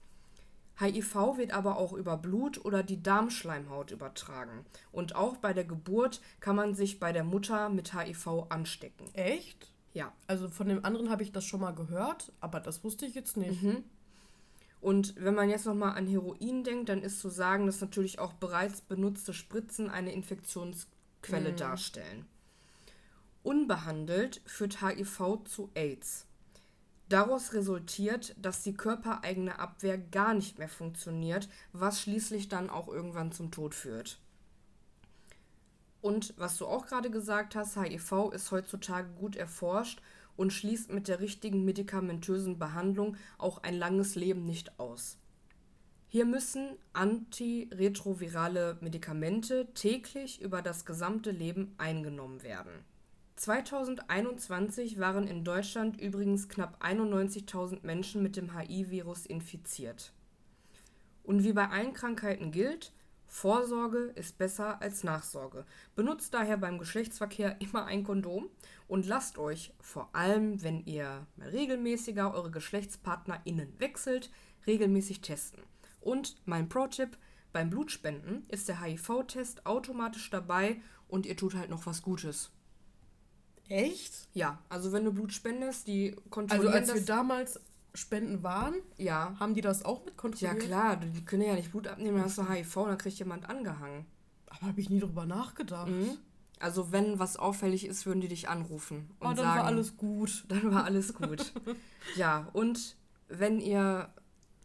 HIV 0.78 1.36
wird 1.36 1.52
aber 1.52 1.76
auch 1.76 1.92
über 1.92 2.16
Blut 2.16 2.64
oder 2.64 2.82
die 2.82 3.02
Darmschleimhaut 3.02 3.90
übertragen. 3.90 4.64
Und 4.90 5.14
auch 5.14 5.36
bei 5.36 5.52
der 5.52 5.64
Geburt 5.64 6.20
kann 6.40 6.56
man 6.56 6.74
sich 6.74 6.98
bei 6.98 7.12
der 7.12 7.24
Mutter 7.24 7.68
mit 7.68 7.92
HIV 7.94 8.46
anstecken. 8.48 9.14
Echt? 9.14 9.71
Ja. 9.94 10.12
Also 10.26 10.48
von 10.48 10.68
dem 10.68 10.84
anderen 10.84 11.10
habe 11.10 11.22
ich 11.22 11.32
das 11.32 11.44
schon 11.44 11.60
mal 11.60 11.74
gehört, 11.74 12.32
aber 12.40 12.60
das 12.60 12.82
wusste 12.84 13.06
ich 13.06 13.14
jetzt 13.14 13.36
nicht. 13.36 13.62
Und 14.80 15.14
wenn 15.16 15.34
man 15.34 15.48
jetzt 15.48 15.66
nochmal 15.66 15.96
an 15.96 16.08
Heroin 16.08 16.64
denkt, 16.64 16.88
dann 16.88 17.02
ist 17.02 17.20
zu 17.20 17.28
sagen, 17.28 17.66
dass 17.66 17.80
natürlich 17.80 18.18
auch 18.18 18.32
bereits 18.32 18.80
benutzte 18.80 19.32
Spritzen 19.32 19.88
eine 19.88 20.12
Infektionsquelle 20.12 21.52
darstellen. 21.52 22.26
Unbehandelt 23.44 24.40
führt 24.44 24.82
HIV 24.82 25.44
zu 25.44 25.70
AIDS. 25.74 26.26
Daraus 27.08 27.52
resultiert, 27.52 28.34
dass 28.40 28.62
die 28.62 28.74
körpereigene 28.74 29.58
Abwehr 29.58 29.98
gar 29.98 30.34
nicht 30.34 30.58
mehr 30.58 30.68
funktioniert, 30.68 31.48
was 31.72 32.00
schließlich 32.00 32.48
dann 32.48 32.70
auch 32.70 32.88
irgendwann 32.88 33.32
zum 33.32 33.50
Tod 33.50 33.74
führt. 33.74 34.18
Und 36.02 36.34
was 36.36 36.58
du 36.58 36.66
auch 36.66 36.86
gerade 36.86 37.10
gesagt 37.10 37.54
hast, 37.54 37.76
HIV 37.76 38.32
ist 38.32 38.50
heutzutage 38.50 39.08
gut 39.18 39.36
erforscht 39.36 40.02
und 40.36 40.52
schließt 40.52 40.92
mit 40.92 41.08
der 41.08 41.20
richtigen 41.20 41.64
medikamentösen 41.64 42.58
Behandlung 42.58 43.16
auch 43.38 43.62
ein 43.62 43.78
langes 43.78 44.16
Leben 44.16 44.44
nicht 44.44 44.78
aus. 44.80 45.16
Hier 46.08 46.26
müssen 46.26 46.76
antiretrovirale 46.92 48.76
Medikamente 48.80 49.72
täglich 49.74 50.42
über 50.42 50.60
das 50.60 50.84
gesamte 50.84 51.30
Leben 51.30 51.74
eingenommen 51.78 52.42
werden. 52.42 52.84
2021 53.36 54.98
waren 54.98 55.26
in 55.26 55.44
Deutschland 55.44 56.00
übrigens 56.00 56.48
knapp 56.48 56.84
91.000 56.84 57.78
Menschen 57.82 58.22
mit 58.22 58.36
dem 58.36 58.58
HIV-Virus 58.58 59.24
infiziert. 59.24 60.12
Und 61.22 61.44
wie 61.44 61.52
bei 61.52 61.68
allen 61.68 61.94
Krankheiten 61.94 62.50
gilt, 62.50 62.92
Vorsorge 63.34 64.12
ist 64.14 64.36
besser 64.36 64.82
als 64.82 65.04
Nachsorge. 65.04 65.64
Benutzt 65.96 66.34
daher 66.34 66.58
beim 66.58 66.78
Geschlechtsverkehr 66.78 67.56
immer 67.62 67.86
ein 67.86 68.04
Kondom 68.04 68.50
und 68.88 69.06
lasst 69.06 69.38
euch 69.38 69.72
vor 69.80 70.14
allem, 70.14 70.62
wenn 70.62 70.84
ihr 70.84 71.26
mal 71.36 71.48
regelmäßiger 71.48 72.34
eure 72.34 72.50
GeschlechtspartnerInnen 72.50 73.80
wechselt, 73.80 74.30
regelmäßig 74.66 75.22
testen. 75.22 75.62
Und 76.02 76.36
mein 76.44 76.68
Pro-Tipp: 76.68 77.16
beim 77.54 77.70
Blutspenden 77.70 78.44
ist 78.48 78.68
der 78.68 78.82
HIV-Test 78.82 79.64
automatisch 79.64 80.28
dabei 80.28 80.82
und 81.08 81.24
ihr 81.24 81.36
tut 81.36 81.54
halt 81.54 81.70
noch 81.70 81.86
was 81.86 82.02
Gutes. 82.02 82.50
Echt? 83.70 84.28
Ja, 84.34 84.62
also 84.68 84.92
wenn 84.92 85.06
du 85.06 85.12
Blut 85.12 85.32
spendest, 85.32 85.86
die 85.86 86.10
Also 86.10 86.28
kontrollieren 86.28 86.74
als 86.74 86.88
wir 86.88 86.96
das. 86.96 87.04
damals 87.06 87.60
spenden 87.94 88.42
waren, 88.42 88.74
ja, 88.96 89.34
haben 89.38 89.54
die 89.54 89.60
das 89.60 89.84
auch 89.84 90.00
mit 90.04 90.14
ja 90.14 90.16
kontrolliert? 90.16 90.60
klar, 90.60 90.96
die 90.96 91.24
können 91.24 91.42
ja 91.42 91.54
nicht 91.54 91.70
Blut 91.72 91.86
abnehmen, 91.88 92.16
dann 92.16 92.24
hast 92.26 92.38
du 92.38 92.48
HIV, 92.48 92.74
dann 92.74 92.98
kriegt 92.98 93.18
jemand 93.18 93.48
angehangen. 93.48 94.06
Aber 94.46 94.68
habe 94.68 94.80
ich 94.80 94.90
nie 94.90 95.00
drüber 95.00 95.26
nachgedacht. 95.26 95.88
Mhm. 95.88 96.16
Also 96.58 96.92
wenn 96.92 97.18
was 97.18 97.36
auffällig 97.36 97.86
ist, 97.86 98.06
würden 98.06 98.20
die 98.20 98.28
dich 98.28 98.48
anrufen 98.48 99.10
und 99.18 99.26
Oh, 99.26 99.34
dann 99.34 99.36
sagen, 99.36 99.58
war 99.60 99.64
alles 99.66 99.96
gut. 99.96 100.44
dann 100.48 100.72
war 100.72 100.84
alles 100.84 101.12
gut. 101.14 101.52
ja, 102.16 102.48
und 102.52 102.96
wenn 103.28 103.60
ihr 103.60 104.08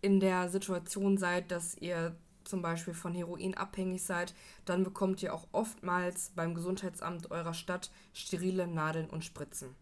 in 0.01 0.19
der 0.19 0.49
Situation 0.49 1.17
seid, 1.17 1.51
dass 1.51 1.75
ihr 1.77 2.15
zum 2.43 2.61
Beispiel 2.61 2.93
von 2.93 3.13
Heroin 3.13 3.55
abhängig 3.55 4.03
seid, 4.03 4.33
dann 4.63 4.83
bekommt 4.83 5.21
ihr 5.23 5.33
auch 5.33 5.47
oftmals 5.51 6.31
beim 6.35 6.53
Gesundheitsamt 6.55 7.29
eurer 7.31 7.53
Stadt 7.53 7.91
sterile 8.13 8.67
Nadeln 8.67 9.09
und 9.09 9.25
Spritzen. 9.25 9.75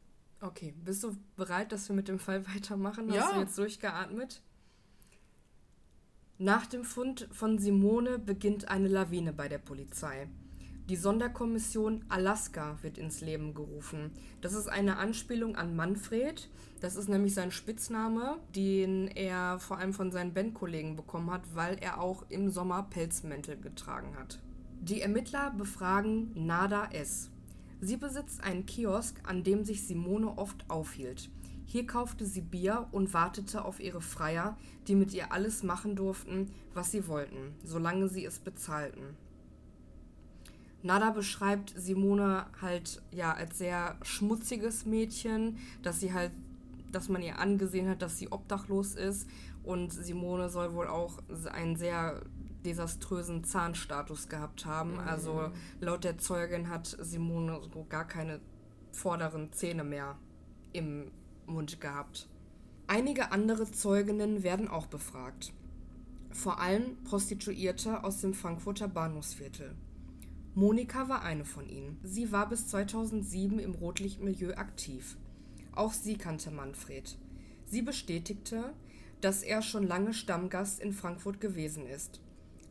Okay, 0.45 0.73
bist 0.83 1.03
du 1.03 1.15
bereit, 1.35 1.71
dass 1.71 1.89
wir 1.89 1.95
mit 1.95 2.07
dem 2.07 2.19
Fall 2.19 2.45
weitermachen? 2.55 3.07
Hast 3.09 3.15
Ja. 3.15 3.33
du 3.33 3.39
jetzt 3.41 3.57
durchgeatmet? 3.57 4.41
Nach 6.37 6.65
dem 6.65 6.83
Fund 6.83 7.27
von 7.31 7.57
Simone 7.59 8.19
beginnt 8.19 8.67
eine 8.69 8.89
Lawine 8.89 9.31
bei 9.33 9.47
der 9.47 9.57
Polizei. 9.57 10.27
Die 10.89 10.97
Sonderkommission 10.97 12.05
Alaska 12.09 12.77
wird 12.83 12.99
ins 12.99 13.21
Leben 13.21 13.55
gerufen. 13.55 14.11
Das 14.41 14.53
ist 14.53 14.67
eine 14.67 14.97
Anspielung 14.97 15.55
an 15.55 15.75
Manfred. 15.75 16.47
Das 16.79 16.95
ist 16.95 17.09
nämlich 17.09 17.33
sein 17.33 17.49
Spitzname, 17.51 18.37
den 18.55 19.07
er 19.07 19.57
vor 19.59 19.77
allem 19.79 19.93
von 19.93 20.11
seinen 20.11 20.33
Bandkollegen 20.33 20.95
bekommen 20.95 21.31
hat, 21.31 21.41
weil 21.55 21.77
er 21.79 21.99
auch 22.01 22.23
im 22.29 22.51
Sommer 22.51 22.83
Pelzmäntel 22.83 23.59
getragen 23.59 24.15
hat. 24.15 24.39
Die 24.81 25.01
Ermittler 25.01 25.49
befragen 25.57 26.31
Nada 26.45 26.85
S. 26.91 27.31
Sie 27.85 27.97
besitzt 27.97 28.43
einen 28.43 28.65
Kiosk, 28.65 29.21
an 29.27 29.43
dem 29.43 29.63
sich 29.63 29.85
Simone 29.85 30.39
oft 30.39 30.67
aufhielt. 30.71 31.29
Hier 31.65 31.85
kaufte 31.85 32.25
sie 32.25 32.41
Bier 32.41 32.87
und 32.91 33.13
wartete 33.13 33.63
auf 33.63 33.79
ihre 33.79 34.01
Freier, 34.01 34.57
die 34.87 34.95
mit 34.95 35.13
ihr 35.13 35.31
alles 35.31 35.61
machen 35.61 35.95
durften, 35.95 36.49
was 36.73 36.89
sie 36.89 37.07
wollten, 37.07 37.53
solange 37.63 38.09
sie 38.09 38.25
es 38.25 38.39
bezahlten. 38.39 39.15
Nada 40.81 41.11
beschreibt 41.11 41.75
Simone 41.77 42.47
halt 42.59 43.03
ja 43.11 43.35
als 43.35 43.59
sehr 43.59 43.97
schmutziges 44.01 44.87
Mädchen, 44.87 45.59
dass 45.83 45.99
sie 45.99 46.11
halt, 46.11 46.31
dass 46.91 47.07
man 47.07 47.21
ihr 47.21 47.37
angesehen 47.37 47.87
hat, 47.87 48.01
dass 48.01 48.17
sie 48.17 48.31
obdachlos 48.31 48.95
ist 48.95 49.29
und 49.61 49.93
Simone 49.93 50.49
soll 50.49 50.73
wohl 50.73 50.87
auch 50.87 51.19
einen 51.53 51.75
sehr 51.75 52.19
desaströsen 52.65 53.43
Zahnstatus 53.43 54.27
gehabt 54.27 54.65
haben. 54.65 54.99
Also 54.99 55.51
laut 55.79 56.03
der 56.03 56.17
Zeugin 56.17 56.69
hat 56.69 56.97
Simone 56.99 57.61
so 57.73 57.85
gar 57.87 58.07
keine 58.07 58.41
vorderen 58.91 59.53
Zähne 59.53 59.83
mehr 59.83 60.17
im 60.73 61.11
Mund 61.45 61.79
gehabt. 61.79 62.27
Einige 62.87 63.31
andere 63.31 63.71
Zeuginnen 63.71 64.43
werden 64.43 64.67
auch 64.67 64.87
befragt. 64.87 65.53
Vor 66.31 66.59
allem 66.59 67.01
Prostituierte 67.03 68.03
aus 68.03 68.21
dem 68.21 68.33
Frankfurter 68.33 68.87
Bahnhofsviertel. 68.87 69.75
Monika 70.53 71.09
war 71.09 71.21
eine 71.23 71.45
von 71.45 71.67
ihnen. 71.67 71.99
Sie 72.03 72.31
war 72.31 72.47
bis 72.47 72.67
2007 72.67 73.59
im 73.59 73.73
Rotlichtmilieu 73.73 74.53
aktiv. 74.55 75.17
Auch 75.73 75.93
sie 75.93 76.17
kannte 76.17 76.51
Manfred. 76.51 77.17
Sie 77.65 77.81
bestätigte, 77.81 78.73
dass 79.21 79.43
er 79.43 79.61
schon 79.61 79.87
lange 79.87 80.13
Stammgast 80.13 80.79
in 80.79 80.93
Frankfurt 80.93 81.41
gewesen 81.41 81.87
ist. 81.87 82.21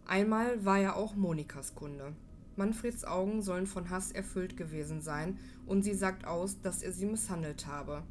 Einmal 0.06 0.64
war 0.64 0.78
er 0.78 0.96
auch 0.96 1.14
Monikas 1.14 1.74
Kunde. 1.74 2.12
Manfreds 2.56 3.04
Augen 3.04 3.42
sollen 3.42 3.66
von 3.66 3.90
Hass 3.90 4.12
erfüllt 4.12 4.56
gewesen 4.56 5.00
sein 5.00 5.38
und 5.66 5.82
sie 5.82 5.94
sagt 5.94 6.26
aus, 6.26 6.60
dass 6.60 6.82
er 6.82 6.92
sie 6.92 7.06
misshandelt 7.06 7.66
habe. 7.66 8.02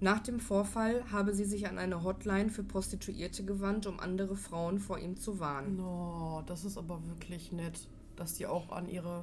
Nach 0.00 0.18
dem 0.18 0.40
Vorfall 0.40 1.04
habe 1.12 1.32
sie 1.32 1.44
sich 1.44 1.68
an 1.68 1.78
eine 1.78 2.02
Hotline 2.02 2.50
für 2.50 2.64
Prostituierte 2.64 3.44
gewandt, 3.44 3.86
um 3.86 4.00
andere 4.00 4.36
Frauen 4.36 4.80
vor 4.80 4.98
ihm 4.98 5.16
zu 5.16 5.38
warnen. 5.38 5.76
No, 5.76 6.42
das 6.46 6.64
ist 6.64 6.76
aber 6.76 7.00
wirklich 7.06 7.52
nett, 7.52 7.88
dass 8.16 8.36
sie 8.36 8.46
auch 8.46 8.72
an 8.72 8.88
ihre 8.88 9.22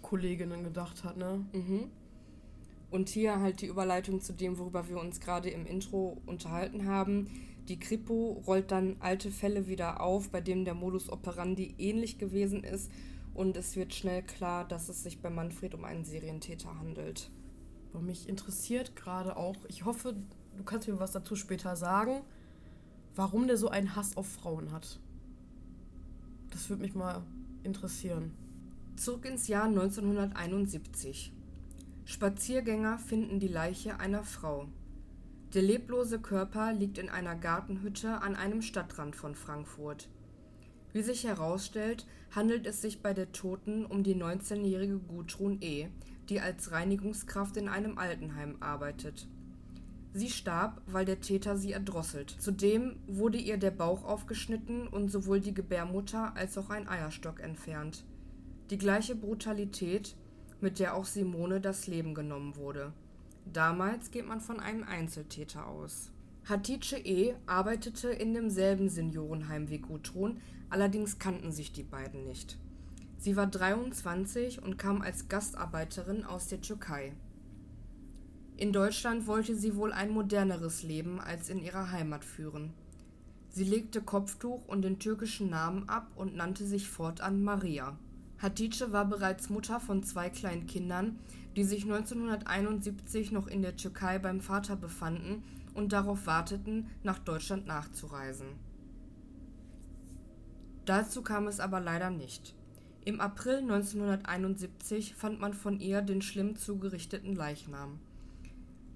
Kolleginnen 0.00 0.64
gedacht 0.64 1.04
hat, 1.04 1.18
ne? 1.18 1.44
Mhm. 1.52 1.90
Und 2.90 3.10
hier 3.10 3.38
halt 3.40 3.60
die 3.60 3.66
Überleitung 3.66 4.20
zu 4.20 4.32
dem, 4.32 4.58
worüber 4.58 4.88
wir 4.88 4.98
uns 4.98 5.20
gerade 5.20 5.50
im 5.50 5.66
Intro 5.66 6.16
unterhalten 6.24 6.86
haben. 6.86 7.28
Die 7.70 7.78
Kripo 7.78 8.42
rollt 8.48 8.72
dann 8.72 8.96
alte 8.98 9.30
Fälle 9.30 9.68
wieder 9.68 10.00
auf, 10.00 10.30
bei 10.30 10.40
denen 10.40 10.64
der 10.64 10.74
Modus 10.74 11.08
operandi 11.08 11.76
ähnlich 11.78 12.18
gewesen 12.18 12.64
ist. 12.64 12.90
Und 13.32 13.56
es 13.56 13.76
wird 13.76 13.94
schnell 13.94 14.24
klar, 14.24 14.66
dass 14.66 14.88
es 14.88 15.04
sich 15.04 15.20
bei 15.20 15.30
Manfred 15.30 15.76
um 15.76 15.84
einen 15.84 16.04
Serientäter 16.04 16.80
handelt. 16.80 17.30
Mich 18.00 18.28
interessiert 18.28 18.96
gerade 18.96 19.36
auch, 19.36 19.54
ich 19.68 19.84
hoffe, 19.84 20.16
du 20.56 20.64
kannst 20.64 20.88
mir 20.88 20.98
was 20.98 21.12
dazu 21.12 21.36
später 21.36 21.76
sagen, 21.76 22.22
warum 23.14 23.46
der 23.46 23.56
so 23.56 23.68
einen 23.68 23.94
Hass 23.94 24.16
auf 24.16 24.26
Frauen 24.26 24.72
hat. 24.72 24.98
Das 26.50 26.68
würde 26.70 26.82
mich 26.82 26.96
mal 26.96 27.22
interessieren. 27.62 28.32
Zurück 28.96 29.26
ins 29.26 29.46
Jahr 29.46 29.66
1971. 29.66 31.32
Spaziergänger 32.04 32.98
finden 32.98 33.38
die 33.38 33.46
Leiche 33.46 34.00
einer 34.00 34.24
Frau. 34.24 34.66
Der 35.54 35.62
leblose 35.62 36.20
Körper 36.20 36.72
liegt 36.72 36.96
in 36.96 37.08
einer 37.08 37.34
Gartenhütte 37.34 38.22
an 38.22 38.36
einem 38.36 38.62
Stadtrand 38.62 39.16
von 39.16 39.34
Frankfurt. 39.34 40.08
Wie 40.92 41.02
sich 41.02 41.24
herausstellt, 41.24 42.06
handelt 42.30 42.68
es 42.68 42.80
sich 42.80 43.02
bei 43.02 43.14
der 43.14 43.32
Toten 43.32 43.84
um 43.84 44.04
die 44.04 44.14
19-jährige 44.14 44.98
Gudrun 44.98 45.58
E., 45.60 45.88
die 46.28 46.40
als 46.40 46.70
Reinigungskraft 46.70 47.56
in 47.56 47.68
einem 47.68 47.98
Altenheim 47.98 48.58
arbeitet. 48.60 49.26
Sie 50.12 50.30
starb, 50.30 50.82
weil 50.86 51.04
der 51.04 51.20
Täter 51.20 51.56
sie 51.56 51.72
erdrosselt. 51.72 52.36
Zudem 52.38 52.96
wurde 53.08 53.38
ihr 53.38 53.58
der 53.58 53.72
Bauch 53.72 54.04
aufgeschnitten 54.04 54.86
und 54.86 55.08
sowohl 55.08 55.40
die 55.40 55.54
Gebärmutter 55.54 56.36
als 56.36 56.58
auch 56.58 56.70
ein 56.70 56.88
Eierstock 56.88 57.40
entfernt. 57.40 58.04
Die 58.70 58.78
gleiche 58.78 59.16
Brutalität, 59.16 60.14
mit 60.60 60.78
der 60.78 60.94
auch 60.94 61.06
Simone 61.06 61.60
das 61.60 61.88
Leben 61.88 62.14
genommen 62.14 62.54
wurde. 62.54 62.92
Damals 63.46 64.10
geht 64.10 64.26
man 64.26 64.40
von 64.40 64.60
einem 64.60 64.84
Einzeltäter 64.84 65.66
aus. 65.66 66.10
Hatice 66.48 66.98
E. 67.04 67.34
arbeitete 67.46 68.08
in 68.08 68.34
demselben 68.34 68.88
Seniorenheim 68.88 69.68
wie 69.68 69.78
Gudrun, 69.78 70.40
allerdings 70.68 71.18
kannten 71.18 71.52
sich 71.52 71.72
die 71.72 71.82
beiden 71.82 72.24
nicht. 72.24 72.58
Sie 73.18 73.36
war 73.36 73.46
23 73.46 74.62
und 74.62 74.78
kam 74.78 75.02
als 75.02 75.28
Gastarbeiterin 75.28 76.24
aus 76.24 76.48
der 76.48 76.60
Türkei. 76.60 77.12
In 78.56 78.72
Deutschland 78.72 79.26
wollte 79.26 79.54
sie 79.54 79.76
wohl 79.76 79.92
ein 79.92 80.10
moderneres 80.10 80.82
Leben 80.82 81.20
als 81.20 81.50
in 81.50 81.62
ihrer 81.62 81.92
Heimat 81.92 82.24
führen. 82.24 82.72
Sie 83.50 83.64
legte 83.64 84.00
Kopftuch 84.00 84.66
und 84.68 84.82
den 84.82 84.98
türkischen 84.98 85.50
Namen 85.50 85.88
ab 85.88 86.08
und 86.14 86.36
nannte 86.36 86.66
sich 86.66 86.88
fortan 86.88 87.42
Maria. 87.42 87.96
Hatice 88.38 88.92
war 88.92 89.04
bereits 89.04 89.50
Mutter 89.50 89.80
von 89.80 90.02
zwei 90.02 90.30
kleinen 90.30 90.66
Kindern, 90.66 91.18
die 91.56 91.64
sich 91.64 91.84
1971 91.84 93.32
noch 93.32 93.46
in 93.46 93.62
der 93.62 93.76
Türkei 93.76 94.18
beim 94.18 94.40
Vater 94.40 94.76
befanden 94.76 95.42
und 95.74 95.92
darauf 95.92 96.26
warteten, 96.26 96.88
nach 97.02 97.18
Deutschland 97.18 97.66
nachzureisen. 97.66 98.46
Dazu 100.84 101.22
kam 101.22 101.46
es 101.46 101.60
aber 101.60 101.80
leider 101.80 102.10
nicht. 102.10 102.54
Im 103.04 103.20
April 103.20 103.58
1971 103.58 105.14
fand 105.14 105.40
man 105.40 105.54
von 105.54 105.80
ihr 105.80 106.02
den 106.02 106.22
schlimm 106.22 106.56
zugerichteten 106.56 107.34
Leichnam. 107.34 107.98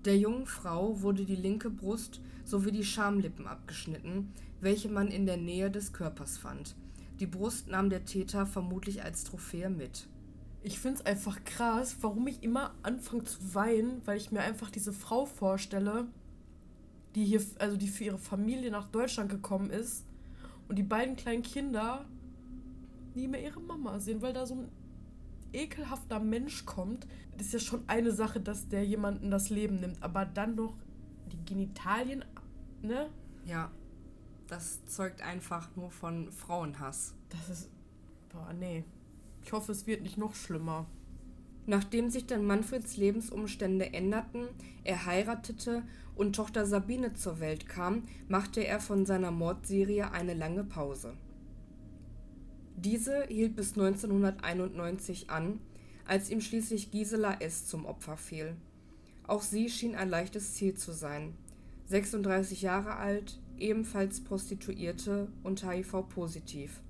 Der 0.04 0.18
jungen 0.18 0.46
Frau 0.46 1.00
wurde 1.00 1.24
die 1.24 1.36
linke 1.36 1.70
Brust 1.70 2.20
sowie 2.44 2.72
die 2.72 2.84
Schamlippen 2.84 3.46
abgeschnitten, 3.46 4.32
welche 4.60 4.88
man 4.88 5.08
in 5.08 5.24
der 5.24 5.38
Nähe 5.38 5.70
des 5.70 5.92
Körpers 5.92 6.36
fand 6.36 6.74
die 7.20 7.26
Brust 7.26 7.68
nahm 7.68 7.90
der 7.90 8.04
Täter 8.04 8.44
vermutlich 8.44 9.04
als 9.04 9.24
Trophäe 9.24 9.70
mit. 9.70 10.08
Ich 10.64 10.78
finde 10.78 11.00
es 11.00 11.06
einfach 11.06 11.44
krass, 11.44 11.98
warum 12.00 12.26
ich 12.26 12.42
immer 12.42 12.74
anfange 12.82 13.24
zu 13.24 13.54
weinen, 13.54 14.00
weil 14.06 14.16
ich 14.16 14.32
mir 14.32 14.40
einfach 14.40 14.70
diese 14.70 14.94
Frau 14.94 15.26
vorstelle, 15.26 16.06
die 17.14 17.26
hier, 17.26 17.42
also 17.58 17.76
die 17.76 17.86
für 17.86 18.04
ihre 18.04 18.18
Familie 18.18 18.70
nach 18.70 18.88
Deutschland 18.88 19.30
gekommen 19.30 19.68
ist 19.68 20.06
und 20.66 20.76
die 20.76 20.82
beiden 20.82 21.16
kleinen 21.16 21.42
Kinder 21.42 22.06
nie 23.14 23.28
mehr 23.28 23.42
ihre 23.42 23.60
Mama 23.60 24.00
sehen, 24.00 24.22
weil 24.22 24.32
da 24.32 24.46
so 24.46 24.54
ein 24.54 24.68
ekelhafter 25.52 26.18
Mensch 26.18 26.64
kommt. 26.64 27.06
Das 27.36 27.48
ist 27.48 27.52
ja 27.52 27.58
schon 27.58 27.84
eine 27.86 28.12
Sache, 28.12 28.40
dass 28.40 28.66
der 28.66 28.86
jemanden 28.86 29.30
das 29.30 29.50
Leben 29.50 29.80
nimmt, 29.80 30.02
aber 30.02 30.24
dann 30.24 30.54
noch 30.54 30.78
die 31.30 31.44
Genitalien, 31.44 32.24
ne? 32.80 33.10
Ja. 33.44 33.70
Das 34.46 34.84
zeugt 34.86 35.20
einfach 35.20 35.76
nur 35.76 35.90
von 35.90 36.32
Frauenhass. 36.32 37.14
Das 37.28 37.50
ist. 37.50 37.70
Boah, 38.30 38.52
nee. 38.52 38.84
Ich 39.44 39.52
hoffe, 39.52 39.72
es 39.72 39.86
wird 39.86 40.02
nicht 40.02 40.16
noch 40.16 40.34
schlimmer. 40.34 40.86
Nachdem 41.66 42.10
sich 42.10 42.26
dann 42.26 42.46
Manfreds 42.46 42.96
Lebensumstände 42.96 43.92
änderten, 43.92 44.48
er 44.84 45.04
heiratete 45.04 45.82
und 46.14 46.34
Tochter 46.34 46.64
Sabine 46.64 47.12
zur 47.12 47.40
Welt 47.40 47.68
kam, 47.68 48.04
machte 48.28 48.66
er 48.66 48.80
von 48.80 49.04
seiner 49.04 49.30
Mordserie 49.30 50.10
eine 50.12 50.34
lange 50.34 50.64
Pause. 50.64 51.14
Diese 52.76 53.26
hielt 53.26 53.54
bis 53.54 53.72
1991 53.72 55.30
an, 55.30 55.60
als 56.06 56.30
ihm 56.30 56.40
schließlich 56.40 56.90
Gisela 56.90 57.40
S. 57.40 57.66
zum 57.66 57.86
Opfer 57.86 58.16
fiel. 58.16 58.56
Auch 59.26 59.42
sie 59.42 59.68
schien 59.68 59.94
ein 59.94 60.10
leichtes 60.10 60.54
Ziel 60.54 60.74
zu 60.74 60.92
sein. 60.92 61.34
36 61.86 62.62
Jahre 62.62 62.96
alt, 62.96 63.40
ebenfalls 63.58 64.22
Prostituierte 64.22 65.28
und 65.42 65.64
HIV-positiv. 65.64 66.80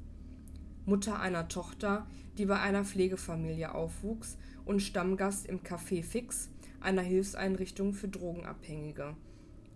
Mutter 0.86 1.18
einer 1.18 1.48
Tochter, 1.48 2.06
die 2.36 2.46
bei 2.46 2.60
einer 2.60 2.84
Pflegefamilie 2.84 3.74
aufwuchs 3.74 4.36
und 4.64 4.80
Stammgast 4.80 5.46
im 5.46 5.60
Café 5.60 6.02
Fix, 6.02 6.50
einer 6.80 7.02
Hilfseinrichtung 7.02 7.94
für 7.94 8.08
Drogenabhängige. 8.08 9.16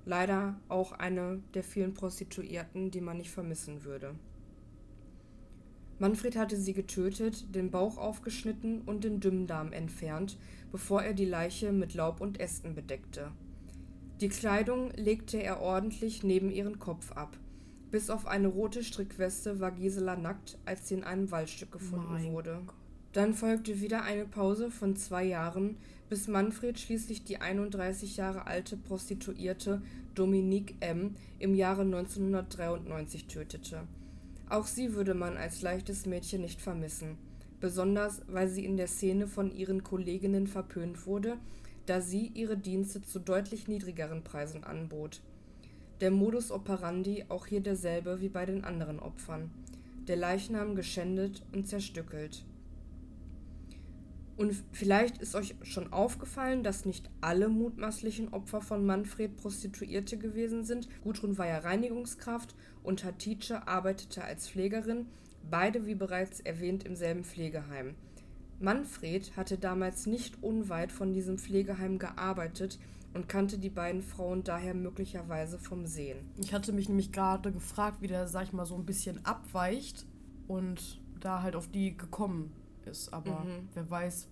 Leider 0.05 0.61
auch 0.69 0.93
eine 0.93 1.43
der 1.55 1.65
vielen 1.65 1.95
Prostituierten, 1.95 2.91
die 2.91 3.01
man 3.01 3.17
nicht 3.17 3.31
vermissen 3.31 3.85
würde. 3.85 4.15
Manfred 5.99 6.37
hatte 6.37 6.57
sie 6.57 6.75
getötet, 6.75 7.55
den 7.55 7.71
Bauch 7.71 7.97
aufgeschnitten 7.99 8.83
und 8.83 9.03
den 9.03 9.21
Dünndarm 9.21 9.73
entfernt, 9.73 10.39
bevor 10.71 11.03
er 11.03 11.13
die 11.13 11.25
Leiche 11.25 11.73
mit 11.73 11.95
Laub 11.95 12.21
und 12.21 12.39
Ästen 12.39 12.75
bedeckte. 12.75 13.33
Die 14.21 14.29
Kleidung 14.29 14.91
legte 14.95 15.43
er 15.43 15.61
ordentlich 15.61 16.23
neben 16.23 16.51
ihren 16.51 16.79
Kopf 16.79 17.13
ab. 17.13 17.37
Bis 17.91 18.11
auf 18.11 18.27
eine 18.27 18.49
rote 18.49 18.85
Strickweste 18.85 19.61
war 19.61 19.73
Gisela 19.73 20.17
nackt, 20.17 20.59
als 20.65 20.89
sie 20.89 20.95
in 20.95 21.05
einem 21.05 21.31
Waldstück 21.31 21.73
gefunden 21.73 22.13
mein 22.13 22.33
wurde. 22.33 22.61
Dann 23.13 23.35
folgte 23.35 23.81
wieder 23.81 24.03
eine 24.03 24.27
Pause 24.27 24.71
von 24.71 24.97
zwei 24.97 25.25
Jahren, 25.25 25.77
bis 26.09 26.29
Manfred 26.29 26.79
schließlich 26.79 27.25
die 27.25 27.41
31 27.41 28.17
Jahre 28.17 28.47
alte 28.47 28.77
Prostituierte 28.77 29.83
Dominique 30.15 30.75
M. 30.81 31.15
im 31.39 31.55
Jahre 31.55 31.83
1993 31.83 33.27
tötete. 33.27 33.85
Auch 34.51 34.67
sie 34.67 34.95
würde 34.95 35.15
man 35.15 35.37
als 35.37 35.63
leichtes 35.63 36.07
Mädchen 36.07 36.43
nicht 36.43 36.61
vermissen, 36.61 37.17
besonders 37.61 38.23
weil 38.29 38.49
sie 38.49 38.65
in 38.65 38.77
der 38.77 38.89
Szene 38.89 39.27
von 39.27 39.51
ihren 39.51 39.83
Kolleginnen 39.83 40.47
verpönt 40.47 41.07
wurde 41.07 41.39
da 41.89 42.03
sie 42.03 42.31
ihre 42.35 42.57
Dienste 42.57 43.03
zu 43.03 43.19
deutlich 43.19 43.67
niedrigeren 43.67 44.23
Preisen 44.23 44.63
anbot. 44.63 45.23
Der 46.01 46.13
Modus 46.13 46.53
operandi 46.53 47.25
auch 47.29 47.47
hier 47.47 47.61
derselbe 47.61 48.21
wie 48.21 48.29
bei 48.29 48.47
den 48.47 48.63
anderen 48.63 49.01
Opfern: 49.01 49.51
der 50.07 50.17
Leichnam 50.17 50.77
geschändet 50.77 51.43
und 51.53 51.67
zerstückelt. 51.67 52.45
Und 54.37 54.55
vielleicht 54.71 55.19
ist 55.19 55.35
euch 55.35 55.57
schon 55.65 55.93
aufgefallen, 55.93 56.63
dass 56.63 56.85
nicht 56.85 57.11
alle 57.21 57.49
mutmaßlichen 57.49 58.33
Opfer 58.33 58.61
von 58.61 58.87
Manfred 58.87 59.37
Prostituierte 59.37 60.17
gewesen 60.17 60.65
sind. 60.65 60.89
Gudrun 61.03 61.37
war 61.39 61.49
ja 61.49 61.59
Reinigungskraft 61.59 62.55
und 62.85 63.03
Hatice 63.03 63.51
arbeitete 63.67 64.23
als 64.23 64.49
Pflegerin, 64.49 65.07
beide 65.51 65.87
wie 65.87 65.97
bereits 65.97 66.39
erwähnt 66.39 66.85
im 66.85 66.95
selben 66.95 67.25
Pflegeheim. 67.25 67.97
Manfred 68.61 69.37
hatte 69.37 69.59
damals 69.59 70.07
nicht 70.07 70.41
unweit 70.41 70.93
von 70.93 71.13
diesem 71.13 71.39
Pflegeheim 71.39 71.99
gearbeitet 71.99 72.79
und 73.15 73.29
kannte 73.29 73.59
die 73.59 73.71
beiden 73.71 74.03
Frauen 74.03 74.45
daher 74.45 74.75
möglicherweise 74.75 75.59
vom 75.59 75.87
Sehen. 75.87 76.31
Ich 76.37 76.53
hatte 76.53 76.73
mich 76.73 76.89
nämlich 76.89 77.13
gerade 77.13 77.53
gefragt, 77.53 78.01
wie 78.01 78.07
der, 78.07 78.29
sag 78.29 78.45
ich 78.45 78.53
mal, 78.53 78.67
so 78.67 78.75
ein 78.75 78.87
bisschen 78.87 79.25
abweicht 79.25 80.07
und 80.47 81.01
da 81.21 81.43
halt 81.43 81.57
auf 81.57 81.69
die 81.69 81.97
gekommen 81.97 82.53
ist. 82.85 83.13
Aber 83.13 83.41
mhm. 83.41 83.69
wer 83.75 83.91
weiß, 83.91 84.29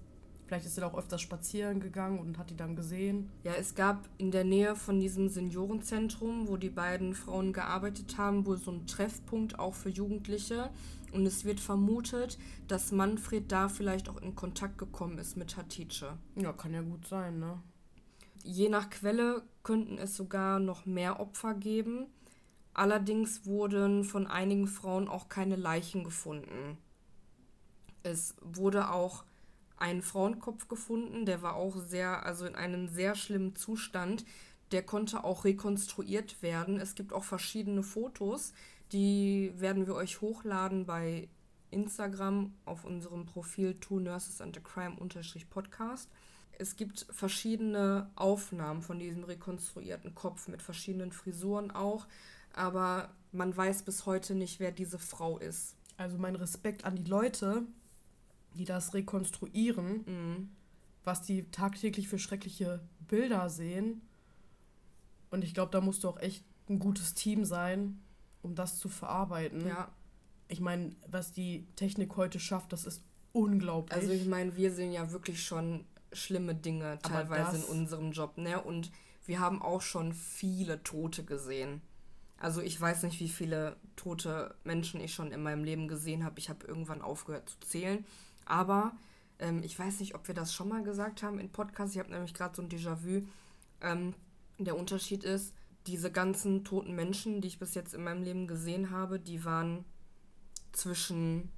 Vielleicht 0.47 0.67
ist 0.67 0.79
er 0.79 0.87
auch 0.87 0.97
öfters 0.97 1.21
spazieren 1.21 1.81
gegangen 1.81 2.21
und 2.21 2.39
hat 2.39 2.51
die 2.51 2.57
dann 2.57 2.77
gesehen. 2.77 3.31
Ja, 3.43 3.55
es 3.55 3.75
gab 3.75 4.09
in 4.17 4.31
der 4.31 4.45
Nähe 4.45 4.77
von 4.77 5.01
diesem 5.01 5.29
Seniorenzentrum, 5.29 6.47
wo 6.47 6.57
die 6.57 6.71
beiden 6.71 7.15
Frauen 7.15 7.53
gearbeitet 7.53 8.17
haben, 8.17 8.47
wohl 8.47 8.57
so 8.57 8.71
ein 8.71 8.87
Treffpunkt 8.87 9.59
auch 9.59 9.75
für 9.75 9.89
Jugendliche. 9.89 10.71
Und 11.13 11.27
es 11.27 11.45
wird 11.45 11.59
vermutet, 11.59 12.39
dass 12.69 12.93
Manfred 12.93 13.51
da 13.51 13.69
vielleicht 13.69 14.09
auch 14.09 14.23
in 14.23 14.37
Kontakt 14.37 14.79
gekommen 14.79 15.19
ist 15.19 15.37
mit 15.37 15.57
Hatice. 15.57 16.15
Ja, 16.37 16.53
kann 16.53 16.73
ja 16.73 16.83
gut 16.83 17.07
sein, 17.09 17.41
ne? 17.41 17.61
Je 18.47 18.69
nach 18.69 18.91
Quelle 18.91 19.43
könnten 19.65 19.99
es 19.99 20.17
sogar 20.17 20.61
noch 20.61 20.87
mehr 20.87 21.19
Opfer 21.19 21.55
geben. 21.55 22.07
Allerdings 22.75 23.45
wurden 23.45 24.05
von 24.05 24.29
einigen 24.29 24.69
Frauen 24.69 25.09
auch 25.09 25.29
keine 25.29 25.57
Leichen 25.57 26.05
gefunden. 26.05 26.79
Es 28.05 28.37
wurde 28.41 28.93
auch 28.93 29.25
einen 29.79 30.01
Frauenkopf 30.01 30.69
gefunden, 30.69 31.27
der 31.27 31.43
war 31.43 31.57
auch 31.57 31.77
sehr, 31.77 32.25
also 32.25 32.47
in 32.47 32.55
einem 32.55 32.87
sehr 32.87 33.17
schlimmen 33.17 33.57
Zustand. 33.57 34.25
Der 34.71 34.85
konnte 34.85 35.25
auch 35.25 35.45
rekonstruiert 35.45 36.41
werden. 36.41 36.79
Es 36.79 36.95
gibt 36.95 37.13
auch 37.13 37.25
verschiedene 37.25 37.83
Fotos, 37.83 38.53
die 38.93 39.53
werden 39.57 39.89
wir 39.89 39.97
euch 39.97 40.21
hochladen 40.21 40.87
bei 40.87 41.29
Instagram 41.73 42.55
auf 42.65 42.85
unserem 42.85 43.27
Profil 43.27 43.75
Two 43.81 43.99
Nurses 43.99 44.41
and 44.41 44.57
a 44.57 44.61
Crime 44.61 44.97
Podcast. 45.51 46.09
Es 46.59 46.77
gibt 46.77 47.07
verschiedene 47.11 48.11
Aufnahmen 48.17 48.83
von 48.83 48.99
diesem 48.99 49.25
rekonstruierten 49.25 50.15
Kopf 50.15 50.49
mit 50.49 50.63
verschiedenen 50.63 51.13
Frisuren 51.13 51.71
auch, 51.71 52.07
aber 52.53 53.11
man 53.33 53.57
weiß 53.57 53.83
bis 53.83 54.07
heute 54.07 54.35
nicht, 54.35 54.61
wer 54.61 54.73
diese 54.73 54.99
Frau 54.99 55.39
ist. 55.39 55.77
Also 55.97 56.19
mein 56.19 56.37
Respekt 56.37 56.85
an 56.85 56.97
die 56.97 57.05
Leute, 57.05 57.63
die 58.55 58.65
das 58.65 58.95
rekonstruieren, 58.95 60.05
mhm. 60.07 60.49
was 61.05 61.23
die 61.23 61.51
tagtäglich 61.51 62.09
für 62.09 62.19
schreckliche 62.19 62.81
Bilder 63.07 63.49
sehen. 63.51 64.03
Und 65.31 65.45
ich 65.45 65.55
glaube, 65.55 65.73
da 65.73 65.81
musst 65.81 66.05
du 66.05 66.09
auch 66.09 66.19
echt 66.19 66.45
ein 66.69 66.79
gutes 66.79 67.15
Team 67.15 67.45
sein, 67.45 68.03
um 68.43 68.55
das 68.55 68.79
zu 68.79 68.89
verarbeiten. 68.89 69.67
Ja. 69.67 69.93
Ich 70.49 70.61
meine, 70.61 70.95
was 71.07 71.33
die 71.33 71.67
Technik 71.77 72.17
heute 72.17 72.41
schafft, 72.41 72.73
das 72.73 72.87
ist 72.87 73.03
unglaublich. 73.33 73.97
Also 73.97 74.13
ich 74.13 74.27
meine, 74.27 74.57
wir 74.57 74.73
sehen 74.73 74.93
ja 74.93 75.11
wirklich 75.13 75.43
schon 75.45 75.85
schlimme 76.13 76.55
Dinge 76.55 76.99
teilweise 77.03 77.57
in 77.57 77.65
unserem 77.65 78.13
Job, 78.13 78.39
ne? 78.39 78.61
Und 78.61 78.91
wir 79.25 79.41
haben 79.41 79.61
auch 79.61 79.83
schon 79.83 80.13
viele 80.13 80.83
Tote 80.83 81.25
gesehen. 81.25 81.83
Also 82.39 82.61
ich 82.61 82.81
weiß 82.81 83.03
nicht, 83.05 83.19
wie 83.21 83.29
viele 83.29 83.77
tote 83.97 84.55
Menschen 84.65 85.01
ich 85.01 85.15
schon 85.15 85.33
in 85.33 85.43
meinem 85.43 85.65
Leben 85.65 85.89
gesehen 85.89 86.25
habe. 86.25 86.39
Ich 86.39 86.49
habe 86.49 86.67
irgendwann 86.67 87.03
aufgehört 87.03 87.49
zu 87.49 87.59
zählen. 87.61 88.05
Aber 88.45 88.93
ähm, 89.39 89.63
ich 89.63 89.79
weiß 89.79 90.01
nicht, 90.01 90.15
ob 90.15 90.29
wir 90.29 90.35
das 90.35 90.53
schon 90.53 90.69
mal 90.69 90.83
gesagt 90.83 91.23
haben 91.23 91.39
in 91.39 91.51
Podcasts. 91.51 91.95
Ich 91.95 91.99
habe 91.99 92.11
nämlich 92.11 92.35
gerade 92.35 92.55
so 92.55 92.63
ein 92.63 92.69
Déjà-vu. 92.69 93.27
Ähm, 93.81 94.15
der 94.59 94.77
Unterschied 94.77 95.25
ist, 95.25 95.55
diese 95.87 96.11
ganzen 96.11 96.65
toten 96.65 96.95
Menschen, 96.95 97.41
die 97.41 97.49
ich 97.49 97.59
bis 97.59 97.75
jetzt 97.75 97.95
in 97.95 98.05
meinem 98.05 98.23
Leben 98.23 98.47
gesehen 98.47 98.91
habe, 98.91 99.21
die 99.21 99.45
waren 99.45 99.85
zwischen 100.73 101.51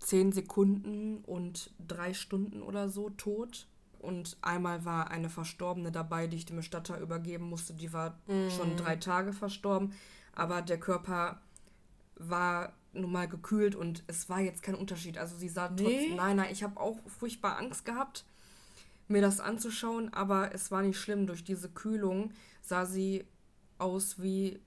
10 0.00 0.32
Sekunden 0.32 1.18
und 1.18 1.70
drei 1.86 2.12
Stunden 2.12 2.62
oder 2.62 2.88
so 2.88 3.10
tot. 3.10 3.68
Und 4.02 4.36
einmal 4.42 4.84
war 4.84 5.10
eine 5.10 5.30
Verstorbene 5.30 5.92
dabei, 5.92 6.26
die 6.26 6.36
ich 6.36 6.46
dem 6.46 6.56
Bestatter 6.56 6.98
übergeben 6.98 7.48
musste. 7.48 7.72
Die 7.72 7.92
war 7.92 8.18
mm. 8.26 8.50
schon 8.50 8.76
drei 8.76 8.96
Tage 8.96 9.32
verstorben. 9.32 9.94
Aber 10.34 10.60
der 10.60 10.80
Körper 10.80 11.40
war 12.16 12.72
nun 12.92 13.12
mal 13.12 13.28
gekühlt 13.28 13.74
und 13.74 14.02
es 14.06 14.28
war 14.28 14.40
jetzt 14.40 14.62
kein 14.62 14.74
Unterschied. 14.74 15.18
Also 15.18 15.36
sie 15.36 15.48
sah 15.48 15.70
nee. 15.70 15.82
trotzdem, 15.82 16.16
nein, 16.16 16.36
nein, 16.36 16.52
ich 16.52 16.62
habe 16.62 16.78
auch 16.78 16.98
furchtbar 17.06 17.58
Angst 17.58 17.84
gehabt, 17.84 18.24
mir 19.08 19.22
das 19.22 19.40
anzuschauen, 19.40 20.12
aber 20.12 20.54
es 20.54 20.70
war 20.70 20.82
nicht 20.82 20.98
schlimm. 20.98 21.26
Durch 21.26 21.44
diese 21.44 21.70
Kühlung 21.70 22.32
sah 22.60 22.84
sie 22.86 23.24
aus 23.78 24.20
wie 24.20 24.60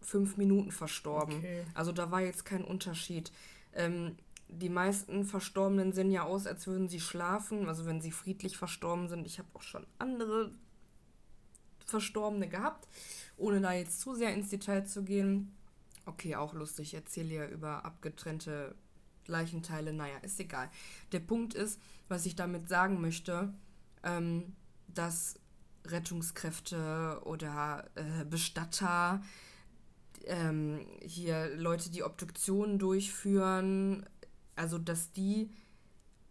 fünf 0.00 0.36
Minuten 0.36 0.72
verstorben. 0.72 1.36
Okay. 1.36 1.64
Also 1.74 1.92
da 1.92 2.10
war 2.10 2.20
jetzt 2.20 2.44
kein 2.44 2.64
Unterschied. 2.64 3.32
Ähm, 3.74 4.16
die 4.48 4.70
meisten 4.70 5.24
Verstorbenen 5.24 5.92
sehen 5.92 6.10
ja 6.10 6.24
aus, 6.24 6.46
als 6.46 6.66
würden 6.66 6.88
sie 6.88 7.00
schlafen, 7.00 7.68
also 7.68 7.86
wenn 7.86 8.00
sie 8.00 8.10
friedlich 8.10 8.56
verstorben 8.56 9.08
sind. 9.08 9.26
Ich 9.26 9.38
habe 9.38 9.48
auch 9.54 9.62
schon 9.62 9.86
andere 9.98 10.52
Verstorbene 11.84 12.48
gehabt, 12.48 12.88
ohne 13.36 13.60
da 13.60 13.72
jetzt 13.72 14.00
zu 14.00 14.14
sehr 14.14 14.34
ins 14.34 14.48
Detail 14.48 14.84
zu 14.84 15.04
gehen. 15.04 15.54
Okay, 16.06 16.36
auch 16.36 16.54
lustig. 16.54 16.88
Ich 16.88 16.94
erzähle 16.94 17.34
ja 17.34 17.46
über 17.46 17.84
abgetrennte 17.84 18.74
Leichenteile. 19.26 19.92
Naja, 19.92 20.16
ist 20.22 20.40
egal. 20.40 20.70
Der 21.12 21.20
Punkt 21.20 21.54
ist, 21.54 21.80
was 22.08 22.26
ich 22.26 22.34
damit 22.34 22.68
sagen 22.68 23.00
möchte, 23.00 23.52
ähm, 24.02 24.56
dass 24.88 25.34
Rettungskräfte 25.86 27.20
oder 27.24 27.90
äh, 27.94 28.24
Bestatter, 28.24 29.22
ähm, 30.24 30.86
hier 31.00 31.54
Leute, 31.56 31.90
die 31.90 32.02
Obduktionen 32.02 32.78
durchführen, 32.78 34.06
also 34.58 34.78
dass 34.78 35.12
die 35.12 35.50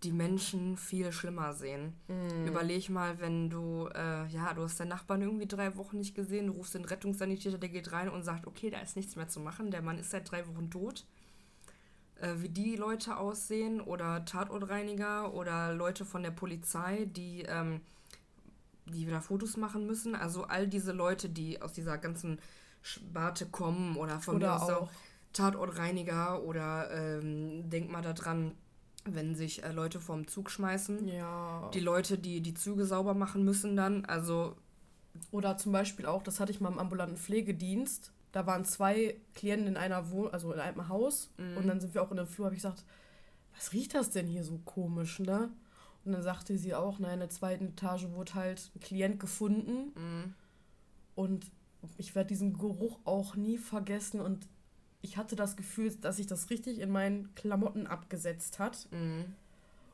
die 0.04 0.12
Menschen 0.12 0.78
viel 0.78 1.12
schlimmer 1.12 1.54
sehen. 1.54 1.94
Mm. 2.08 2.46
Überleg 2.46 2.90
mal, 2.90 3.20
wenn 3.20 3.50
du, 3.50 3.90
äh, 3.96 4.28
ja, 4.28 4.54
du 4.54 4.62
hast 4.62 4.80
deinen 4.80 4.90
Nachbarn 4.90 5.24
irgendwie 5.24 5.48
drei 5.48 5.76
Wochen 5.76 5.98
nicht 5.98 6.14
gesehen, 6.14 6.48
du 6.48 6.54
rufst 6.54 6.76
den 6.76 6.86
Rettungssanitäter, 6.86 7.58
der 7.58 7.70
geht 7.70 7.92
rein 7.92 8.10
und 8.10 8.24
sagt, 8.24 8.46
okay, 8.46 8.70
da 8.70 8.80
ist 8.80 8.96
nichts 8.96 9.16
mehr 9.16 9.28
zu 9.28 9.40
machen, 9.40 9.72
der 9.72 9.82
Mann 9.82 9.98
ist 9.98 10.12
seit 10.12 10.30
drei 10.30 10.48
Wochen 10.48 10.70
tot. 10.70 11.06
Äh, 12.20 12.36
wie 12.38 12.50
die 12.50 12.76
Leute 12.76 13.18
aussehen 13.18 13.82
oder 13.82 14.24
Tatortreiniger 14.24 15.34
oder 15.34 15.74
Leute 15.74 16.06
von 16.06 16.22
der 16.22 16.32
Polizei, 16.32 17.06
die, 17.06 17.42
ähm, 17.44 17.82
die 18.86 19.08
wieder 19.08 19.22
Fotos 19.22 19.58
machen 19.58 19.88
müssen. 19.88 20.14
Also 20.14 20.44
all 20.44 20.68
diese 20.68 20.92
Leute, 20.92 21.28
die 21.28 21.60
aus 21.62 21.74
dieser 21.74 21.98
ganzen 21.98 22.40
Sparte 22.84 23.48
kommen 23.48 23.98
oder 23.98 24.20
von 24.20 24.36
oder 24.36 24.48
mir 24.48 24.62
aus 24.62 24.70
auch 24.70 24.90
Tatortreiniger 25.38 26.44
oder 26.44 26.90
ähm, 26.92 27.70
denk 27.70 27.92
mal 27.92 28.02
daran, 28.02 28.54
wenn 29.06 29.36
sich 29.36 29.64
äh, 29.64 29.72
Leute 29.72 30.00
vorm 30.00 30.28
Zug 30.28 30.50
schmeißen. 30.50 31.08
Ja. 31.08 31.70
Die 31.74 31.80
Leute, 31.80 32.18
die 32.18 32.42
die 32.42 32.54
Züge 32.54 32.86
sauber 32.86 33.14
machen 33.14 33.44
müssen 33.44 33.76
dann. 33.76 34.06
Also. 34.06 34.56
Oder 35.32 35.58
zum 35.58 35.72
Beispiel 35.72 36.06
auch, 36.06 36.22
das 36.22 36.40
hatte 36.40 36.52
ich 36.52 36.60
mal 36.60 36.72
im 36.72 36.78
ambulanten 36.80 37.18
Pflegedienst. 37.18 38.12
Da 38.32 38.46
waren 38.46 38.66
zwei 38.66 39.16
Klienten 39.34 39.68
in 39.68 39.78
einer 39.78 40.12
Wohnung, 40.12 40.34
also 40.34 40.54
in 40.54 40.60
einem 40.60 40.90
Haus. 40.90 41.32
Mhm. 41.38 41.58
Und 41.58 41.68
dann 41.68 41.80
sind 41.80 41.94
wir 41.94 42.04
auch 42.04 42.12
in 42.12 42.18
der 42.18 42.28
Flur, 42.28 42.46
habe 42.46 42.56
ich 42.56 42.62
gesagt, 42.62 42.84
was 43.56 43.74
riecht 43.74 43.96
das 43.96 44.12
denn 44.12 44.28
hier 44.28 44.44
so 44.44 44.60
komisch, 44.66 45.20
ne? 45.20 45.50
Und 46.06 46.14
dann 46.14 46.22
sagte 46.22 46.58
sie 46.58 46.76
auch, 46.76 47.00
na, 47.00 47.12
in 47.14 47.20
der 47.20 47.30
zweiten 47.30 47.70
Etage 47.70 48.10
wurde 48.10 48.36
halt 48.36 48.72
ein 48.76 48.80
Klient 48.80 49.20
gefunden. 49.20 49.92
Mhm. 49.96 50.34
Und 51.16 51.52
ich 51.98 52.16
werde 52.16 52.30
diesen 52.30 52.58
Geruch 52.58 53.00
auch 53.06 53.36
nie 53.36 53.58
vergessen. 53.58 54.22
Und 54.22 54.48
ich 55.08 55.16
hatte 55.16 55.38
das 55.38 55.56
Gefühl, 55.56 55.96
dass 56.02 56.18
sich 56.18 56.28
das 56.28 56.50
richtig 56.50 56.80
in 56.80 56.92
meinen 56.92 57.34
Klamotten 57.34 57.88
abgesetzt 57.88 58.60
hat. 58.60 58.88
Mhm. 58.92 59.34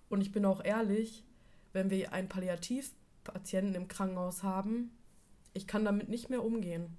Und 0.10 0.21
ich 0.21 0.32
bin 0.32 0.43
auch 0.43 0.63
ehrlich, 0.63 1.23
wenn 1.71 1.91
wir 1.91 2.13
einen 2.13 2.30
Palliativpatienten 2.30 3.76
im 3.76 3.88
Krankenhaus 3.88 4.41
haben, 4.41 4.91
ich 5.54 5.67
kann 5.67 5.86
damit 5.86 6.10
nicht 6.10 6.32
mehr 6.32 6.43
umgehen. 6.43 6.97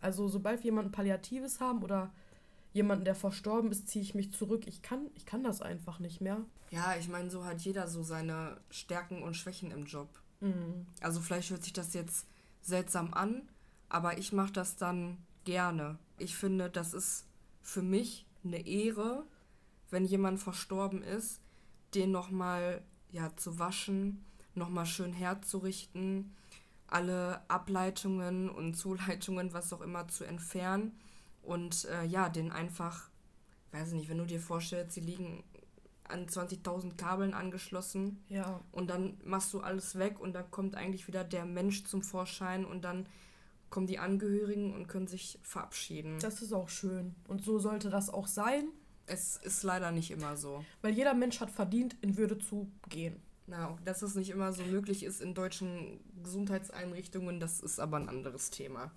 Also 0.00 0.26
sobald 0.26 0.60
wir 0.60 0.66
jemanden 0.66 0.90
Palliatives 0.90 1.60
haben 1.60 1.82
oder 1.82 2.12
jemanden, 2.72 3.04
der 3.04 3.14
verstorben 3.14 3.70
ist, 3.70 3.88
ziehe 3.88 4.02
ich 4.02 4.16
mich 4.16 4.32
zurück. 4.32 4.66
Ich 4.66 4.82
kann, 4.82 5.10
ich 5.14 5.24
kann 5.24 5.44
das 5.44 5.62
einfach 5.62 6.00
nicht 6.00 6.20
mehr. 6.20 6.44
Ja, 6.70 6.96
ich 6.98 7.08
meine, 7.08 7.30
so 7.30 7.44
hat 7.44 7.60
jeder 7.60 7.86
so 7.86 8.02
seine 8.02 8.60
Stärken 8.68 9.22
und 9.22 9.36
Schwächen 9.36 9.70
im 9.70 9.84
Job. 9.84 10.08
Mhm. 10.40 10.86
Also 11.00 11.20
vielleicht 11.20 11.50
hört 11.50 11.62
sich 11.62 11.72
das 11.72 11.94
jetzt 11.94 12.26
seltsam 12.62 13.14
an, 13.14 13.48
aber 13.88 14.18
ich 14.18 14.32
mache 14.32 14.52
das 14.52 14.74
dann 14.74 15.18
gerne. 15.44 15.98
Ich 16.18 16.34
finde, 16.36 16.68
das 16.68 16.94
ist 16.94 17.26
für 17.64 17.82
mich 17.82 18.26
eine 18.44 18.64
Ehre, 18.66 19.24
wenn 19.90 20.04
jemand 20.04 20.38
verstorben 20.38 21.02
ist, 21.02 21.40
den 21.94 22.12
nochmal 22.12 22.82
ja, 23.10 23.34
zu 23.36 23.58
waschen, 23.58 24.24
nochmal 24.54 24.86
schön 24.86 25.12
herzurichten, 25.12 26.34
alle 26.86 27.42
Ableitungen 27.48 28.48
und 28.48 28.74
Zuleitungen, 28.74 29.52
was 29.52 29.72
auch 29.72 29.80
immer, 29.80 30.06
zu 30.08 30.24
entfernen 30.24 30.92
und 31.42 31.86
äh, 31.86 32.04
ja, 32.04 32.28
den 32.28 32.52
einfach, 32.52 33.08
weiß 33.72 33.88
ich 33.88 33.94
nicht, 33.94 34.08
wenn 34.08 34.18
du 34.18 34.26
dir 34.26 34.40
vorstellst, 34.40 34.92
sie 34.94 35.00
liegen 35.00 35.42
an 36.04 36.26
20.000 36.26 36.96
Kabeln 36.96 37.32
angeschlossen 37.32 38.22
ja. 38.28 38.60
und 38.72 38.90
dann 38.90 39.18
machst 39.24 39.54
du 39.54 39.60
alles 39.60 39.98
weg 39.98 40.20
und 40.20 40.34
dann 40.34 40.50
kommt 40.50 40.76
eigentlich 40.76 41.08
wieder 41.08 41.24
der 41.24 41.46
Mensch 41.46 41.84
zum 41.84 42.02
Vorschein 42.02 42.66
und 42.66 42.82
dann 42.84 43.06
kommen 43.70 43.86
die 43.86 43.98
Angehörigen 43.98 44.74
und 44.74 44.86
können 44.86 45.06
sich 45.06 45.38
verabschieden. 45.42 46.18
Das 46.20 46.42
ist 46.42 46.52
auch 46.52 46.68
schön. 46.68 47.14
Und 47.28 47.44
so 47.44 47.58
sollte 47.58 47.90
das 47.90 48.10
auch 48.10 48.26
sein. 48.26 48.68
Es 49.06 49.36
ist 49.36 49.62
leider 49.62 49.90
nicht 49.90 50.10
immer 50.10 50.36
so. 50.36 50.64
Weil 50.80 50.94
jeder 50.94 51.14
Mensch 51.14 51.40
hat 51.40 51.50
verdient, 51.50 51.96
in 52.00 52.16
Würde 52.16 52.38
zu 52.38 52.70
gehen. 52.88 53.20
Na, 53.46 53.76
dass 53.84 54.00
es 54.00 54.14
nicht 54.14 54.30
immer 54.30 54.52
so 54.52 54.62
möglich 54.62 55.02
ist 55.02 55.20
in 55.20 55.34
deutschen 55.34 56.00
Gesundheitseinrichtungen, 56.22 57.40
das 57.40 57.60
ist 57.60 57.78
aber 57.78 57.98
ein 57.98 58.08
anderes 58.08 58.48
Thema. 58.50 58.90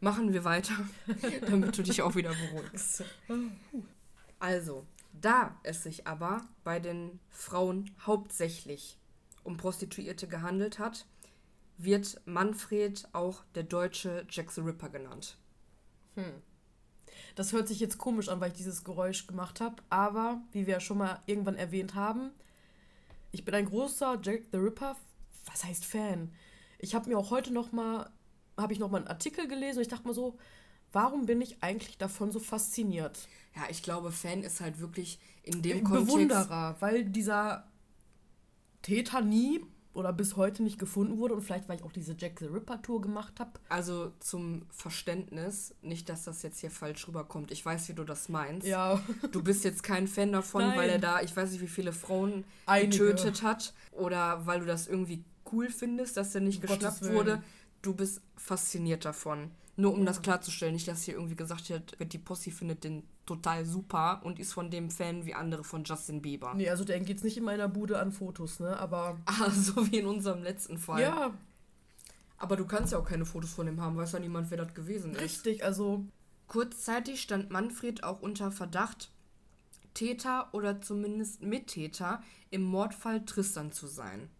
Machen 0.00 0.34
wir 0.34 0.44
weiter, 0.44 0.74
damit 1.48 1.78
du 1.78 1.82
dich 1.82 2.02
auch 2.02 2.14
wieder 2.14 2.34
beruhigst. 2.34 3.04
Also, 4.38 4.84
Da 5.18 5.58
es 5.62 5.82
sich 5.82 6.06
aber 6.06 6.46
bei 6.62 6.78
den 6.78 7.18
Frauen 7.30 7.90
hauptsächlich 8.04 8.98
um 9.44 9.56
Prostituierte 9.56 10.26
gehandelt 10.28 10.78
hat, 10.78 11.06
wird 11.78 12.20
Manfred 12.24 13.08
auch 13.12 13.44
der 13.54 13.64
deutsche 13.64 14.26
Jack 14.30 14.50
the 14.50 14.60
Ripper 14.60 14.88
genannt. 14.88 15.36
Hm. 16.14 16.42
Das 17.34 17.52
hört 17.52 17.68
sich 17.68 17.80
jetzt 17.80 17.98
komisch 17.98 18.28
an, 18.28 18.40
weil 18.40 18.50
ich 18.50 18.56
dieses 18.56 18.84
Geräusch 18.84 19.26
gemacht 19.26 19.60
habe, 19.60 19.82
aber 19.90 20.40
wie 20.52 20.66
wir 20.66 20.74
ja 20.74 20.80
schon 20.80 20.98
mal 20.98 21.22
irgendwann 21.26 21.56
erwähnt 21.56 21.94
haben, 21.94 22.30
ich 23.32 23.44
bin 23.44 23.54
ein 23.54 23.66
großer 23.66 24.18
Jack 24.22 24.44
the 24.52 24.58
Ripper, 24.58 24.96
was 25.44 25.64
heißt 25.64 25.84
Fan? 25.84 26.32
Ich 26.78 26.94
habe 26.94 27.08
mir 27.08 27.18
auch 27.18 27.30
heute 27.30 27.52
noch 27.52 27.72
mal 27.72 28.10
habe 28.56 28.72
ich 28.72 28.78
noch 28.78 28.90
mal 28.90 28.98
einen 28.98 29.08
Artikel 29.08 29.48
gelesen 29.48 29.78
und 29.78 29.82
ich 29.82 29.88
dachte 29.88 30.08
mir 30.08 30.14
so, 30.14 30.38
warum 30.92 31.26
bin 31.26 31.40
ich 31.40 31.62
eigentlich 31.62 31.98
davon 31.98 32.30
so 32.30 32.40
fasziniert? 32.40 33.28
Ja, 33.54 33.64
ich 33.70 33.82
glaube, 33.82 34.12
Fan 34.12 34.42
ist 34.42 34.60
halt 34.60 34.80
wirklich 34.80 35.18
in 35.42 35.62
dem 35.62 35.84
Kontext 35.84 36.06
Bewunderer, 36.06 36.76
weil 36.80 37.04
dieser 37.04 37.70
Täter 38.82 39.20
nie 39.20 39.64
oder 39.96 40.12
bis 40.12 40.36
heute 40.36 40.62
nicht 40.62 40.78
gefunden 40.78 41.18
wurde 41.18 41.34
und 41.34 41.40
vielleicht, 41.40 41.68
weil 41.68 41.78
ich 41.78 41.82
auch 41.82 41.90
diese 41.90 42.14
Jack 42.16 42.38
the 42.38 42.44
Ripper 42.46 42.82
Tour 42.82 43.00
gemacht 43.00 43.40
habe. 43.40 43.52
Also 43.70 44.12
zum 44.20 44.62
Verständnis, 44.70 45.74
nicht, 45.80 46.10
dass 46.10 46.24
das 46.24 46.42
jetzt 46.42 46.60
hier 46.60 46.70
falsch 46.70 47.08
rüberkommt. 47.08 47.50
Ich 47.50 47.64
weiß, 47.64 47.88
wie 47.88 47.94
du 47.94 48.04
das 48.04 48.28
meinst. 48.28 48.66
Ja. 48.66 49.00
Du 49.32 49.42
bist 49.42 49.64
jetzt 49.64 49.82
kein 49.82 50.06
Fan 50.06 50.32
davon, 50.32 50.62
Nein. 50.62 50.78
weil 50.78 50.90
er 50.90 50.98
da, 50.98 51.20
ich 51.20 51.36
weiß 51.36 51.50
nicht, 51.50 51.60
wie 51.60 51.66
viele 51.66 51.92
Frauen 51.92 52.44
Einige. 52.66 52.90
getötet 52.90 53.42
hat 53.42 53.74
oder 53.92 54.46
weil 54.46 54.60
du 54.60 54.66
das 54.66 54.86
irgendwie 54.86 55.24
cool 55.52 55.68
findest, 55.68 56.16
dass 56.16 56.34
er 56.34 56.40
nicht 56.42 56.62
um 56.62 56.68
geschnappt 56.68 57.02
wurde. 57.12 57.42
Du 57.82 57.94
bist 57.94 58.20
fasziniert 58.36 59.04
davon. 59.04 59.50
Nur 59.76 59.92
um 59.92 60.00
ja. 60.00 60.06
das 60.06 60.22
klarzustellen, 60.22 60.72
nicht, 60.72 60.88
dass 60.88 61.02
hier 61.02 61.14
irgendwie 61.14 61.36
gesagt 61.36 61.68
wird, 61.68 61.96
die 62.12 62.18
Posse 62.18 62.50
findet 62.50 62.84
den 62.84 63.02
total 63.26 63.66
super 63.66 64.20
und 64.24 64.38
ist 64.38 64.54
von 64.54 64.70
dem 64.70 64.90
Fan 64.90 65.26
wie 65.26 65.34
andere 65.34 65.64
von 65.64 65.84
Justin 65.84 66.22
Bieber. 66.22 66.54
Nee, 66.54 66.70
also 66.70 66.84
der 66.84 66.98
geht's 67.00 67.22
nicht 67.22 67.36
in 67.36 67.44
meiner 67.44 67.68
Bude 67.68 67.98
an 67.98 68.12
Fotos, 68.12 68.60
ne? 68.60 68.78
Aber. 68.78 69.18
Ah, 69.26 69.50
so 69.50 69.90
wie 69.90 69.98
in 69.98 70.06
unserem 70.06 70.42
letzten 70.42 70.78
Fall. 70.78 71.02
Ja. 71.02 71.34
Aber 72.38 72.56
du 72.56 72.64
kannst 72.64 72.92
ja 72.92 72.98
auch 72.98 73.04
keine 73.04 73.26
Fotos 73.26 73.52
von 73.52 73.68
ihm 73.68 73.80
haben, 73.80 73.96
weiß 73.96 74.12
ja 74.12 74.18
niemand, 74.18 74.50
wer 74.50 74.58
das 74.58 74.74
gewesen 74.74 75.12
ist. 75.12 75.20
Richtig, 75.20 75.64
also. 75.64 76.04
Kurzzeitig 76.46 77.20
stand 77.20 77.50
Manfred 77.50 78.04
auch 78.04 78.22
unter 78.22 78.52
Verdacht, 78.52 79.10
Täter 79.94 80.48
oder 80.52 80.80
zumindest 80.80 81.42
Mittäter 81.42 82.22
im 82.50 82.62
Mordfall 82.62 83.24
Tristan 83.24 83.72
zu 83.72 83.88
sein. 83.88 84.30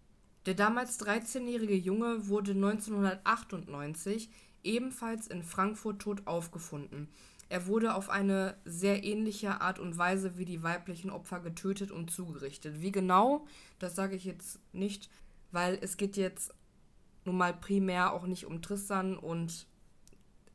Der 0.47 0.55
damals 0.55 1.01
13-jährige 1.01 1.75
Junge 1.75 2.29
wurde 2.29 2.53
1998 2.53 4.31
ebenfalls 4.63 5.27
in 5.27 5.43
Frankfurt 5.43 6.01
tot 6.01 6.27
aufgefunden. 6.27 7.09
Er 7.49 7.67
wurde 7.67 7.95
auf 7.95 8.11
eine 8.11 8.57
sehr 8.65 9.05
ähnliche 9.05 9.61
Art 9.61 9.79
und 9.79 9.97
Weise 9.97 10.37
wie 10.37 10.45
die 10.45 10.63
weiblichen 10.63 11.11
Opfer 11.11 11.41
getötet 11.41 11.93
und 11.93 12.11
zugerichtet. 12.11 12.81
Wie 12.81 12.91
genau, 12.91 13.47
das 13.79 13.95
sage 13.95 14.17
ich 14.17 14.25
jetzt 14.25 14.59
nicht, 14.73 15.09
weil 15.53 15.79
es 15.81 15.97
geht 15.97 16.17
jetzt 16.17 16.53
nun 17.25 17.37
mal 17.37 17.55
primär 17.55 18.13
auch 18.13 18.27
nicht 18.27 18.47
um 18.47 18.63
Tristan 18.63 19.17
und 19.17 19.67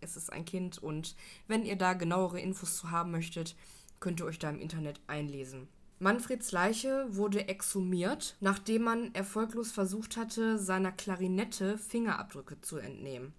es 0.02 0.18
ist 0.18 0.34
ein 0.34 0.46
Kind 0.46 0.80
und 0.80 1.16
wenn 1.48 1.66
ihr 1.66 1.76
da 1.78 1.94
genauere 1.94 2.40
Infos 2.40 2.78
zu 2.78 2.92
haben 2.92 3.12
möchtet, 3.12 3.56
könnt 4.00 4.20
ihr 4.20 4.26
euch 4.26 4.40
da 4.40 4.50
im 4.50 4.60
Internet 4.60 5.00
einlesen. 5.08 5.68
Manfreds 6.00 6.52
Leiche 6.52 7.06
wurde 7.16 7.48
exhumiert, 7.48 8.36
nachdem 8.40 8.82
man 8.84 9.14
erfolglos 9.14 9.72
versucht 9.72 10.18
hatte, 10.18 10.58
seiner 10.58 10.92
Klarinette 10.92 11.78
Fingerabdrücke 11.78 12.60
zu 12.62 12.78
entnehmen. 12.78 13.34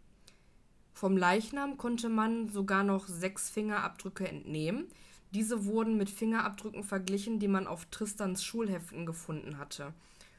Vom 0.93 1.17
Leichnam 1.17 1.79
konnte 1.79 2.09
man 2.09 2.49
sogar 2.49 2.85
noch 2.85 3.09
sechs 3.09 3.51
Fingerabdrücke 3.51 4.29
entnehmen. 4.29 4.87
Diese 5.33 5.65
wurden 5.65 5.97
mit 5.97 6.11
Fingerabdrücken 6.11 6.85
verglichen, 6.85 7.39
die 7.39 7.49
man 7.49 7.67
auf 7.67 7.87
Tristans 7.87 8.45
Schulheften 8.45 9.07
gefunden 9.07 9.59
hatte. 9.59 9.95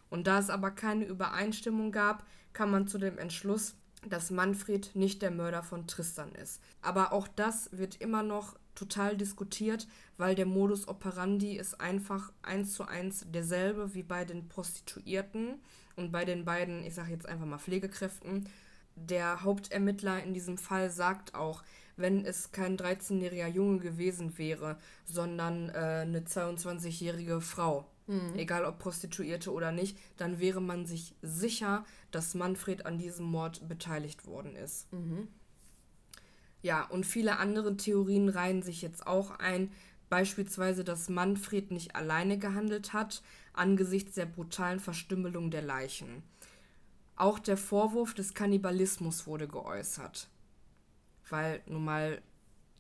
Und 0.10 0.28
da 0.28 0.38
es 0.38 0.52
aber 0.52 0.70
keine 0.70 1.06
Übereinstimmung 1.06 1.92
gab, 1.92 2.24
kam 2.54 2.70
man 2.70 2.88
zu 2.88 3.00
dem 3.00 3.18
Entschluss, 3.18 3.76
dass 4.08 4.30
Manfred 4.30 4.96
nicht 4.96 5.22
der 5.22 5.32
Mörder 5.32 5.64
von 5.64 5.88
Tristan 5.88 6.34
ist. 6.36 6.62
Aber 6.82 7.14
auch 7.14 7.28
das 7.28 7.70
wird 7.72 8.00
immer 8.02 8.22
noch 8.22 8.56
total 8.76 9.18
diskutiert, 9.18 9.88
weil 10.18 10.36
der 10.36 10.46
Modus 10.46 10.88
operandi 10.88 11.58
ist 11.58 11.80
einfach 11.80 12.32
eins 12.42 12.74
zu 12.74 12.86
eins 12.86 13.26
derselbe 13.32 13.94
wie 13.94 14.04
bei 14.04 14.26
den 14.26 14.48
Prostituierten 14.50 15.62
und 15.96 16.12
bei 16.12 16.26
den 16.26 16.46
beiden, 16.46 16.84
ich 16.84 16.96
sage 16.96 17.12
jetzt 17.12 17.28
einfach 17.28 17.46
mal 17.46 17.60
Pflegekräften 17.60 18.48
der 18.96 19.44
Hauptermittler 19.44 20.24
in 20.24 20.34
diesem 20.34 20.58
Fall 20.58 20.90
sagt 20.90 21.36
auch, 21.36 21.64
wenn 21.96 22.26
es 22.26 22.52
kein 22.52 22.78
13-jähriger 22.78 23.48
Junge 23.48 23.80
gewesen 23.80 24.38
wäre, 24.38 24.78
sondern 25.06 25.70
äh, 25.70 26.02
eine 26.02 26.22
22-jährige 26.22 27.40
Frau, 27.42 27.88
mhm. 28.08 28.34
egal 28.36 28.66
ob 28.66 28.80
Prostituierte 28.80 29.52
oder 29.52 29.72
nicht, 29.72 29.98
dann 30.18 30.40
wäre 30.40 30.62
man 30.62 30.86
sich 30.86 31.16
sicher, 31.22 31.86
dass 32.12 32.34
Manfred 32.34 32.86
an 32.86 32.98
diesem 32.98 33.26
Mord 33.26 33.68
beteiligt 33.68 34.26
worden 34.26 34.56
ist. 34.56 34.92
Mhm. 34.92 35.28
Ja, 36.62 36.86
und 36.86 37.06
viele 37.06 37.38
andere 37.38 37.76
Theorien 37.76 38.30
reihen 38.30 38.64
sich 38.64 38.82
jetzt 38.82 39.06
auch 39.06 39.32
ein, 39.32 39.72
beispielsweise, 40.10 40.84
dass 40.84 41.10
Manfred 41.10 41.72
nicht 41.72 41.96
alleine 41.96 42.38
gehandelt 42.38 42.94
hat, 42.94 43.22
angesichts 43.52 44.16
der 44.16 44.26
brutalen 44.26 44.80
Verstümmelung 44.80 45.52
der 45.52 45.62
Leichen. 45.62 46.24
Auch 47.16 47.40
der 47.40 47.58
Vorwurf 47.58 48.14
des 48.14 48.34
Kannibalismus 48.34 49.28
wurde 49.28 49.48
geäußert. 49.48 50.30
Weil 51.30 51.62
nun 51.68 51.86
mal, 51.86 52.22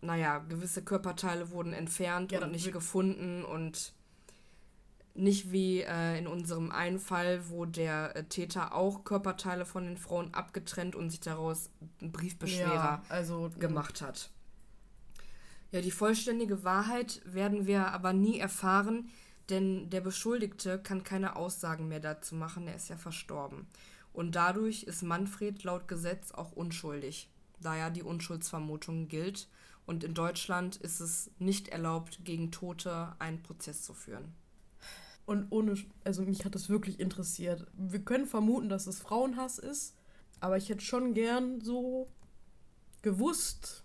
naja, 0.01 0.39
gewisse 0.39 0.83
Körperteile 0.83 1.51
wurden 1.51 1.73
entfernt 1.73 2.31
ja, 2.31 2.43
und 2.43 2.51
nicht 2.51 2.71
gefunden 2.71 3.43
und 3.43 3.93
nicht 5.15 5.51
wie 5.51 5.81
äh, 5.81 6.17
in 6.17 6.27
unserem 6.27 6.71
einen 6.71 6.99
Fall, 6.99 7.49
wo 7.49 7.65
der 7.65 8.15
äh, 8.15 8.23
Täter 8.23 8.73
auch 8.73 9.03
Körperteile 9.03 9.65
von 9.65 9.85
den 9.85 9.97
Frauen 9.97 10.33
abgetrennt 10.33 10.95
und 10.95 11.11
sich 11.11 11.19
daraus 11.19 11.69
einen 12.01 12.11
Briefbeschwerer 12.11 12.73
ja, 12.73 13.03
also, 13.09 13.51
gemacht 13.59 14.01
hat. 14.01 14.31
Ja, 15.71 15.81
die 15.81 15.91
vollständige 15.91 16.63
Wahrheit 16.63 17.21
werden 17.25 17.67
wir 17.67 17.91
aber 17.91 18.13
nie 18.13 18.39
erfahren, 18.39 19.09
denn 19.49 19.89
der 19.89 20.01
Beschuldigte 20.01 20.79
kann 20.79 21.03
keine 21.03 21.35
Aussagen 21.35 21.87
mehr 21.87 21.99
dazu 21.99 22.35
machen, 22.35 22.67
er 22.67 22.75
ist 22.75 22.89
ja 22.89 22.97
verstorben. 22.97 23.67
Und 24.13 24.35
dadurch 24.35 24.83
ist 24.83 25.01
Manfred 25.01 25.63
laut 25.63 25.87
Gesetz 25.87 26.31
auch 26.31 26.51
unschuldig, 26.51 27.29
da 27.59 27.75
ja 27.75 27.89
die 27.89 28.03
Unschuldsvermutung 28.03 29.07
gilt. 29.07 29.49
Und 29.85 30.03
in 30.03 30.13
Deutschland 30.13 30.77
ist 30.77 31.01
es 31.01 31.31
nicht 31.39 31.67
erlaubt, 31.69 32.19
gegen 32.23 32.51
Tote 32.51 33.15
einen 33.19 33.41
Prozess 33.41 33.81
zu 33.81 33.93
führen. 33.93 34.33
Und 35.25 35.47
ohne, 35.51 35.75
also 36.03 36.23
mich 36.23 36.45
hat 36.45 36.55
das 36.55 36.69
wirklich 36.69 36.99
interessiert. 36.99 37.65
Wir 37.73 37.99
können 37.99 38.27
vermuten, 38.27 38.69
dass 38.69 38.87
es 38.87 38.99
Frauenhass 38.99 39.57
ist, 39.57 39.95
aber 40.39 40.57
ich 40.57 40.69
hätte 40.69 40.83
schon 40.83 41.13
gern 41.13 41.61
so 41.61 42.07
gewusst, 43.01 43.82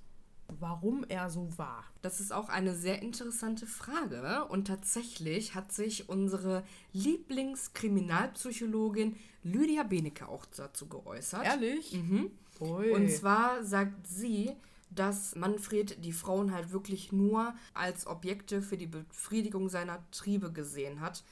warum 0.49 1.05
er 1.09 1.31
so 1.31 1.49
war. 1.57 1.85
Das 2.03 2.19
ist 2.21 2.33
auch 2.33 2.49
eine 2.49 2.75
sehr 2.75 3.01
interessante 3.03 3.67
Frage 3.67 4.45
und 4.47 4.67
tatsächlich 4.67 5.55
hat 5.55 5.71
sich 5.73 6.09
unsere 6.09 6.65
Lieblingskriminalpsychologin 6.93 9.17
Lydia 9.43 9.83
Benecke 9.83 10.29
auch 10.29 10.47
dazu 10.47 10.89
geäußert. 10.89 11.45
Ehrlich? 11.45 11.93
Mhm. 11.93 12.31
Und 12.61 13.11
zwar 13.11 13.63
sagt 13.63 14.07
sie, 14.07 14.53
dass 14.91 15.37
Manfred 15.37 16.03
die 16.05 16.13
Frauen 16.13 16.53
halt 16.53 16.73
wirklich 16.73 17.13
nur 17.13 17.55
als 17.75 18.07
Objekte 18.07 18.63
für 18.63 18.77
die 18.77 18.87
Befriedigung 18.87 19.69
seiner 19.69 20.03
Triebe 20.11 20.51
gesehen 20.51 21.01
hat 21.01 21.23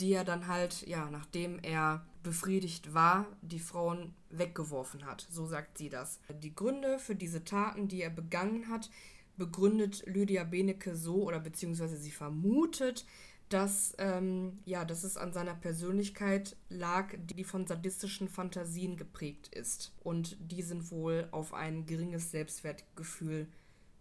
die 0.00 0.12
er 0.12 0.24
dann 0.24 0.46
halt, 0.46 0.86
ja, 0.86 1.08
nachdem 1.10 1.58
er 1.62 2.04
befriedigt 2.26 2.92
war, 2.92 3.24
die 3.40 3.60
Frauen 3.60 4.12
weggeworfen 4.30 5.06
hat. 5.06 5.24
So 5.30 5.46
sagt 5.46 5.78
sie 5.78 5.88
das. 5.88 6.18
Die 6.42 6.52
Gründe 6.52 6.98
für 6.98 7.14
diese 7.14 7.44
Taten, 7.44 7.86
die 7.86 8.02
er 8.02 8.10
begangen 8.10 8.68
hat, 8.68 8.90
begründet 9.36 10.02
Lydia 10.06 10.42
Benecke 10.42 10.96
so 10.96 11.22
oder 11.22 11.38
beziehungsweise 11.38 11.96
sie 11.96 12.10
vermutet, 12.10 13.06
dass, 13.48 13.94
ähm, 13.98 14.58
ja, 14.64 14.84
dass 14.84 15.04
es 15.04 15.16
an 15.16 15.32
seiner 15.32 15.54
Persönlichkeit 15.54 16.56
lag, 16.68 17.14
die 17.16 17.44
von 17.44 17.64
sadistischen 17.64 18.28
Fantasien 18.28 18.96
geprägt 18.96 19.54
ist. 19.54 19.94
Und 20.02 20.36
die 20.40 20.62
sind 20.62 20.90
wohl 20.90 21.28
auf 21.30 21.54
ein 21.54 21.86
geringes 21.86 22.32
Selbstwertgefühl 22.32 23.46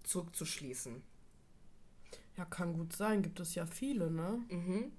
zurückzuschließen. 0.02 1.04
Ja, 2.38 2.46
kann 2.46 2.74
gut 2.74 2.94
sein, 2.94 3.22
gibt 3.22 3.40
es 3.40 3.54
ja 3.54 3.68
viele, 3.68 4.10
ne? 4.10 4.44
Mhm. 4.50 4.92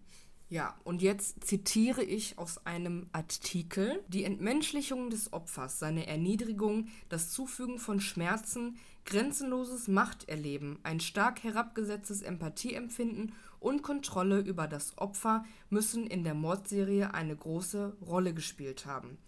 Ja, 0.49 0.77
und 0.85 1.03
jetzt 1.03 1.45
zitiere 1.45 2.05
ich 2.05 2.39
aus 2.39 2.65
einem 2.67 3.09
Artikel. 3.11 4.05
Die 4.07 4.23
Entmenschlichung 4.23 5.11
des 5.11 5.33
Opfers, 5.33 5.81
seine 5.81 6.07
Erniedrigung, 6.07 6.87
das 7.09 7.31
Zufügen 7.31 7.81
von 7.81 7.99
Schmerzen, 7.99 8.79
grenzenloses 9.07 9.89
Machterleben, 9.89 10.79
ein 10.85 11.01
stark 11.01 11.43
herabgesetztes 11.43 12.23
Empathieempfinden 12.23 13.33
und 13.59 13.83
Kontrolle 13.83 14.39
über 14.39 14.69
das 14.69 14.97
Opfer 14.99 15.45
müssen 15.69 16.07
in 16.07 16.23
der 16.23 16.35
Mordserie 16.35 17.13
eine 17.13 17.35
große 17.35 17.97
Rolle 18.07 18.33
gespielt 18.33 18.87
haben. 18.87 19.19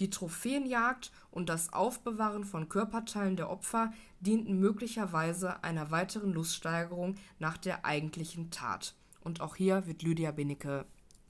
Die 0.00 0.08
Trophäenjagd 0.08 1.12
und 1.30 1.50
das 1.50 1.74
Aufbewahren 1.74 2.44
von 2.44 2.70
Körperteilen 2.70 3.36
der 3.36 3.50
Opfer 3.50 3.92
dienten 4.20 4.58
möglicherweise 4.58 5.62
einer 5.62 5.90
weiteren 5.90 6.32
Luststeigerung 6.32 7.16
nach 7.38 7.58
der 7.58 7.84
eigentlichen 7.84 8.50
Tat. 8.50 8.94
Und 9.24 9.40
auch 9.40 9.56
hier 9.56 9.86
wird 9.86 10.02
Lydia 10.02 10.30
Benecke 10.30 10.84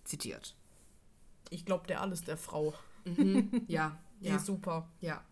zitiert. 0.05 0.55
Ich 1.51 1.65
glaube, 1.65 1.87
der 1.87 2.03
alles 2.03 2.25
der 2.25 2.37
Frau. 2.37 2.75
Mhm. 3.05 3.63
Ja, 3.69 3.99
Die 4.21 4.29
ja. 4.29 4.37
ist 4.37 4.47
super. 4.47 4.89
Ja. 5.01 5.23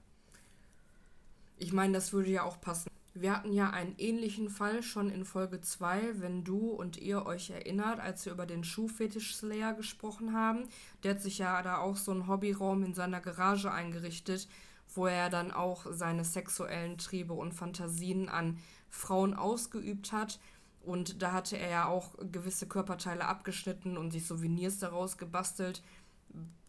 Ich 1.56 1.72
meine, 1.72 1.94
das 1.94 2.12
würde 2.12 2.30
ja 2.30 2.42
auch 2.42 2.60
passen. 2.60 2.90
Wir 3.14 3.36
hatten 3.36 3.52
ja 3.52 3.70
einen 3.70 3.94
ähnlichen 3.98 4.48
Fall 4.48 4.82
schon 4.82 5.10
in 5.10 5.24
Folge 5.24 5.60
2, 5.60 6.20
wenn 6.20 6.44
du 6.44 6.70
und 6.70 6.96
ihr 6.96 7.26
euch 7.26 7.50
erinnert, 7.50 8.00
als 8.00 8.24
wir 8.24 8.32
über 8.32 8.46
den 8.46 8.64
Schuhfetisch 8.64 9.36
Slayer 9.36 9.74
gesprochen 9.74 10.32
haben. 10.32 10.68
Der 11.02 11.14
hat 11.14 11.22
sich 11.22 11.38
ja 11.38 11.60
da 11.62 11.78
auch 11.78 11.96
so 11.96 12.10
einen 12.10 12.26
Hobbyraum 12.26 12.84
in 12.84 12.94
seiner 12.94 13.20
Garage 13.20 13.70
eingerichtet, 13.70 14.48
wo 14.94 15.06
er 15.06 15.28
dann 15.28 15.50
auch 15.50 15.86
seine 15.90 16.24
sexuellen 16.24 16.96
Triebe 16.96 17.34
und 17.34 17.52
Fantasien 17.52 18.30
an 18.30 18.58
Frauen 18.88 19.34
ausgeübt 19.34 20.12
hat. 20.12 20.40
Und 20.82 21.22
da 21.22 21.32
hatte 21.32 21.56
er 21.56 21.70
ja 21.70 21.86
auch 21.86 22.14
gewisse 22.32 22.66
Körperteile 22.66 23.24
abgeschnitten 23.24 23.96
und 23.96 24.10
sich 24.10 24.26
Souvenirs 24.26 24.78
daraus 24.78 25.16
gebastelt. 25.16 25.82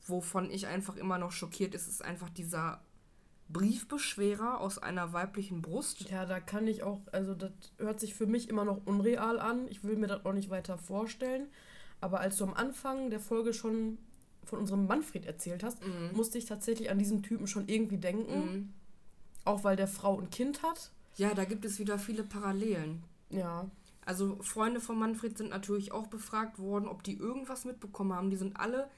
Wovon 0.06 0.52
ich 0.52 0.68
einfach 0.68 0.96
immer 0.98 1.18
noch 1.18 1.32
schockiert 1.32 1.74
ist, 1.74 1.88
ist 1.88 2.04
einfach 2.04 2.30
dieser 2.30 2.82
Briefbeschwerer 3.50 4.60
aus 4.60 4.78
einer 4.78 5.14
weiblichen 5.14 5.62
Brust. 5.62 6.10
Ja, 6.10 6.26
da 6.26 6.40
kann 6.40 6.68
ich 6.68 6.84
auch, 6.84 7.02
also 7.12 7.34
das 7.34 7.52
hört 7.78 8.00
sich 8.00 8.14
für 8.14 8.26
mich 8.26 8.50
immer 8.50 8.66
noch 8.66 8.86
unreal 8.86 9.40
an. 9.40 9.68
Ich 9.70 9.84
will 9.84 9.96
mir 9.96 10.08
das 10.08 10.26
auch 10.26 10.34
nicht 10.34 10.50
weiter 10.50 10.78
vorstellen. 10.78 11.48
Aber 12.02 12.20
als 12.20 12.38
du 12.38 12.44
am 12.44 12.54
Anfang 12.54 13.10
der 13.10 13.20
Folge 13.20 13.54
schon 13.54 13.98
von 14.44 14.60
unserem 14.60 14.88
Manfred 14.88 15.26
erzählt 15.26 15.64
hast, 15.64 15.80
musste 16.14 16.38
ich 16.38 16.46
tatsächlich 16.46 16.92
an 16.92 17.00
diesen 17.00 17.24
Typen 17.24 17.48
schon 17.48 17.68
irgendwie 17.68 17.98
denken. 17.98 18.40
Mhm. 18.40 18.74
Auch 19.46 19.64
weil 19.64 19.76
der 19.76 19.88
Frau 19.88 20.20
ein 20.20 20.30
Kind 20.30 20.64
hat. 20.64 20.92
Ja, 21.16 21.34
da 21.34 21.46
gibt 21.46 21.64
es 21.64 21.80
wieder 21.80 21.98
viele 21.98 22.24
Parallelen. 22.24 23.04
Ja. 23.30 23.70
Also 24.06 24.38
Freunde 24.42 24.80
von 24.80 25.00
Manfred 25.00 25.38
sind 25.38 25.50
natürlich 25.50 25.92
auch 25.92 26.08
befragt 26.08 26.60
worden, 26.60 26.88
ob 26.88 27.04
die 27.04 27.18
irgendwas 27.18 27.66
mitbekommen 27.66 28.14
haben. 28.14 28.30
Die 28.30 28.38
sind 28.38 28.58
alle 28.58 28.90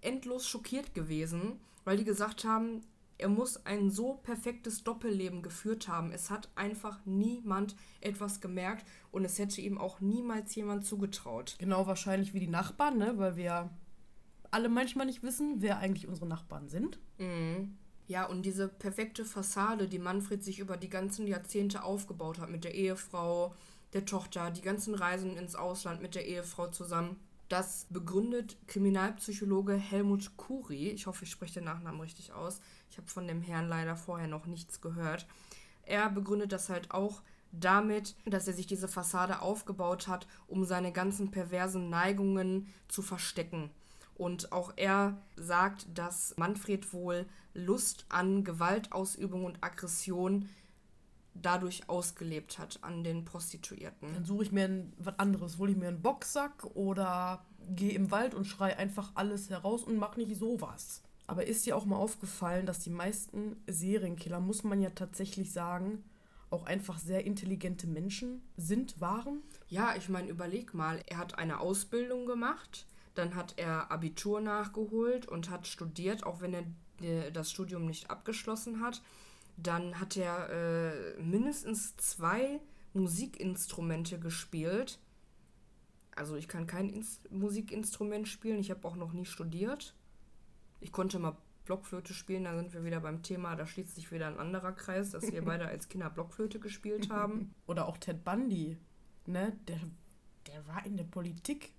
endlos 0.00 0.46
schockiert 0.48 0.94
gewesen, 0.94 1.60
weil 1.84 1.96
die 1.96 2.04
gesagt 2.04 2.44
haben, 2.44 2.82
er 3.16 3.28
muss 3.28 3.64
ein 3.64 3.90
so 3.90 4.14
perfektes 4.14 4.82
Doppelleben 4.82 5.42
geführt 5.42 5.88
haben. 5.88 6.10
Es 6.10 6.30
hat 6.30 6.48
einfach 6.56 6.98
niemand 7.04 7.76
etwas 8.00 8.40
gemerkt 8.40 8.86
und 9.12 9.24
es 9.24 9.38
hätte 9.38 9.60
ihm 9.60 9.78
auch 9.78 10.00
niemals 10.00 10.54
jemand 10.54 10.84
zugetraut. 10.84 11.54
Genau 11.58 11.86
wahrscheinlich 11.86 12.34
wie 12.34 12.40
die 12.40 12.48
Nachbarn, 12.48 12.98
ne? 12.98 13.16
Weil 13.16 13.36
wir 13.36 13.70
alle 14.50 14.68
manchmal 14.68 15.06
nicht 15.06 15.22
wissen, 15.22 15.62
wer 15.62 15.78
eigentlich 15.78 16.08
unsere 16.08 16.26
Nachbarn 16.26 16.68
sind. 16.68 16.98
Mhm. 17.18 17.76
Ja, 18.06 18.26
und 18.26 18.42
diese 18.42 18.68
perfekte 18.68 19.24
Fassade, 19.24 19.88
die 19.88 19.98
Manfred 19.98 20.44
sich 20.44 20.58
über 20.58 20.76
die 20.76 20.90
ganzen 20.90 21.26
Jahrzehnte 21.26 21.82
aufgebaut 21.84 22.38
hat, 22.38 22.50
mit 22.50 22.64
der 22.64 22.74
Ehefrau, 22.74 23.54
der 23.94 24.04
Tochter, 24.04 24.50
die 24.50 24.60
ganzen 24.60 24.94
Reisen 24.94 25.36
ins 25.36 25.54
Ausland 25.54 26.02
mit 26.02 26.14
der 26.14 26.26
Ehefrau 26.26 26.66
zusammen, 26.66 27.16
das 27.48 27.86
begründet 27.90 28.56
Kriminalpsychologe 28.66 29.74
Helmut 29.74 30.36
Kuri. 30.36 30.90
Ich 30.90 31.06
hoffe, 31.06 31.24
ich 31.24 31.30
spreche 31.30 31.54
den 31.54 31.64
Nachnamen 31.64 32.00
richtig 32.00 32.32
aus. 32.32 32.60
Ich 32.90 32.98
habe 32.98 33.08
von 33.08 33.26
dem 33.28 33.42
Herrn 33.42 33.68
leider 33.68 33.96
vorher 33.96 34.28
noch 34.28 34.46
nichts 34.46 34.80
gehört. 34.80 35.26
Er 35.84 36.08
begründet 36.10 36.52
das 36.52 36.68
halt 36.68 36.90
auch 36.90 37.22
damit, 37.52 38.16
dass 38.24 38.48
er 38.48 38.54
sich 38.54 38.66
diese 38.66 38.88
Fassade 38.88 39.40
aufgebaut 39.40 40.08
hat, 40.08 40.26
um 40.48 40.64
seine 40.64 40.90
ganzen 40.90 41.30
perversen 41.30 41.90
Neigungen 41.90 42.72
zu 42.88 43.02
verstecken. 43.02 43.70
Und 44.16 44.52
auch 44.52 44.72
er 44.76 45.18
sagt, 45.36 45.86
dass 45.94 46.36
Manfred 46.36 46.92
wohl 46.92 47.26
Lust 47.52 48.06
an 48.08 48.44
Gewaltausübung 48.44 49.44
und 49.44 49.62
Aggression 49.62 50.48
dadurch 51.34 51.88
ausgelebt 51.88 52.58
hat 52.58 52.78
an 52.82 53.04
den 53.04 53.24
Prostituierten. 53.24 54.14
Dann 54.14 54.24
suche 54.24 54.44
ich 54.44 54.52
mir 54.52 54.64
ein, 54.64 54.92
was 54.98 55.18
anderes. 55.18 55.58
Hole 55.58 55.72
ich 55.72 55.76
mir 55.76 55.88
einen 55.88 56.02
Boxsack 56.02 56.64
oder 56.74 57.44
gehe 57.68 57.92
im 57.92 58.10
Wald 58.10 58.34
und 58.34 58.44
schrei 58.44 58.76
einfach 58.76 59.12
alles 59.14 59.50
heraus 59.50 59.84
und 59.84 59.96
mach 59.96 60.16
nicht 60.16 60.36
sowas. 60.36 61.02
Aber 61.26 61.46
ist 61.46 61.64
dir 61.66 61.76
auch 61.76 61.86
mal 61.86 61.96
aufgefallen, 61.96 62.66
dass 62.66 62.80
die 62.80 62.90
meisten 62.90 63.56
Serienkiller, 63.66 64.40
muss 64.40 64.62
man 64.62 64.82
ja 64.82 64.90
tatsächlich 64.90 65.52
sagen, 65.52 66.04
auch 66.50 66.66
einfach 66.66 66.98
sehr 66.98 67.24
intelligente 67.24 67.86
Menschen 67.86 68.42
sind, 68.56 69.00
waren? 69.00 69.42
Ja, 69.68 69.94
ich 69.96 70.08
meine, 70.08 70.28
überleg 70.28 70.74
mal, 70.74 71.02
er 71.06 71.18
hat 71.18 71.38
eine 71.38 71.60
Ausbildung 71.60 72.26
gemacht, 72.26 72.86
dann 73.14 73.34
hat 73.34 73.54
er 73.56 73.90
Abitur 73.90 74.40
nachgeholt 74.40 75.26
und 75.26 75.50
hat 75.50 75.66
studiert, 75.66 76.24
auch 76.24 76.40
wenn 76.40 76.54
er 76.54 76.64
äh, 77.00 77.32
das 77.32 77.50
Studium 77.50 77.86
nicht 77.86 78.10
abgeschlossen 78.10 78.80
hat. 78.80 79.02
Dann 79.56 80.00
hat 80.00 80.16
er 80.16 80.50
äh, 80.50 81.22
mindestens 81.22 81.96
zwei 81.96 82.60
Musikinstrumente 82.92 84.18
gespielt. 84.18 84.98
Also 86.16 86.36
ich 86.36 86.48
kann 86.48 86.66
kein 86.66 86.88
Ins 86.88 87.20
Musikinstrument 87.30 88.28
spielen, 88.28 88.58
ich 88.58 88.70
habe 88.70 88.86
auch 88.86 88.96
noch 88.96 89.12
nie 89.12 89.26
studiert. 89.26 89.94
Ich 90.80 90.92
konnte 90.92 91.18
mal 91.18 91.36
Blockflöte 91.64 92.12
spielen, 92.12 92.44
da 92.44 92.54
sind 92.56 92.72
wir 92.74 92.84
wieder 92.84 93.00
beim 93.00 93.22
Thema, 93.22 93.56
da 93.56 93.66
schließt 93.66 93.94
sich 93.94 94.12
wieder 94.12 94.26
ein 94.26 94.38
anderer 94.38 94.72
Kreis, 94.72 95.10
dass 95.10 95.32
wir 95.32 95.42
beide 95.44 95.66
als 95.66 95.88
Kinder 95.88 96.10
Blockflöte 96.10 96.60
gespielt 96.60 97.10
haben. 97.10 97.54
Oder 97.66 97.88
auch 97.88 97.96
Ted 97.98 98.24
Bundy, 98.24 98.76
ne? 99.26 99.56
Der, 99.66 99.80
der 100.46 100.66
war 100.66 100.84
in 100.84 100.96
der 100.96 101.04
Politik 101.04 101.72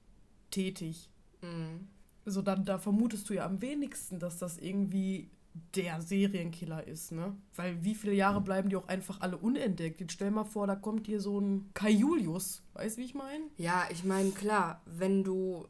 tätig. 0.51 1.09
Mhm. 1.41 1.87
So, 2.25 2.41
dann, 2.41 2.65
da 2.65 2.79
vermutest 2.79 3.29
du 3.29 3.35
ja 3.35 3.45
am 3.45 3.61
wenigsten, 3.61 4.19
dass 4.19 4.39
das 4.39 4.57
irgendwie 4.57 5.29
der 5.75 6.01
Serienkiller 6.01 6.85
ist, 6.85 7.11
ne? 7.13 7.35
Weil 7.55 7.83
wie 7.83 7.95
viele 7.95 8.13
Jahre 8.13 8.41
bleiben 8.41 8.69
die 8.69 8.75
auch 8.75 8.87
einfach 8.87 9.21
alle 9.21 9.37
unentdeckt? 9.37 9.99
Jetzt 10.01 10.13
stell 10.13 10.31
mal 10.31 10.43
vor, 10.43 10.67
da 10.67 10.75
kommt 10.75 11.05
hier 11.07 11.21
so 11.21 11.39
ein 11.39 11.69
Kai 11.73 11.91
Julius. 11.91 12.61
Weißt 12.73 12.97
du, 12.97 13.01
wie 13.01 13.05
ich 13.05 13.13
meine? 13.15 13.45
Ja, 13.57 13.85
ich 13.89 14.03
meine, 14.03 14.31
klar, 14.31 14.81
wenn 14.85 15.23
du. 15.23 15.65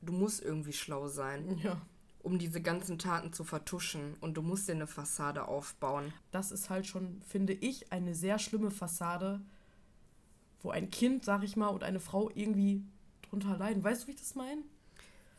Du 0.00 0.12
musst 0.12 0.42
irgendwie 0.42 0.72
schlau 0.74 1.08
sein, 1.08 1.58
Ja. 1.64 1.80
um 2.22 2.38
diese 2.38 2.60
ganzen 2.60 2.98
Taten 2.98 3.32
zu 3.32 3.42
vertuschen. 3.42 4.16
Und 4.20 4.36
du 4.36 4.42
musst 4.42 4.68
dir 4.68 4.72
eine 4.74 4.86
Fassade 4.86 5.48
aufbauen. 5.48 6.12
Das 6.30 6.52
ist 6.52 6.68
halt 6.70 6.86
schon, 6.86 7.20
finde 7.26 7.54
ich, 7.54 7.90
eine 7.90 8.14
sehr 8.14 8.38
schlimme 8.38 8.70
Fassade, 8.70 9.40
wo 10.62 10.70
ein 10.70 10.90
Kind, 10.90 11.24
sag 11.24 11.42
ich 11.42 11.56
mal, 11.56 11.68
und 11.68 11.82
eine 11.82 12.00
Frau 12.00 12.30
irgendwie 12.34 12.84
drunter 13.22 13.56
leiden. 13.56 13.82
Weißt 13.82 14.02
du, 14.02 14.06
wie 14.08 14.12
ich 14.12 14.20
das 14.20 14.34
meine? 14.34 14.62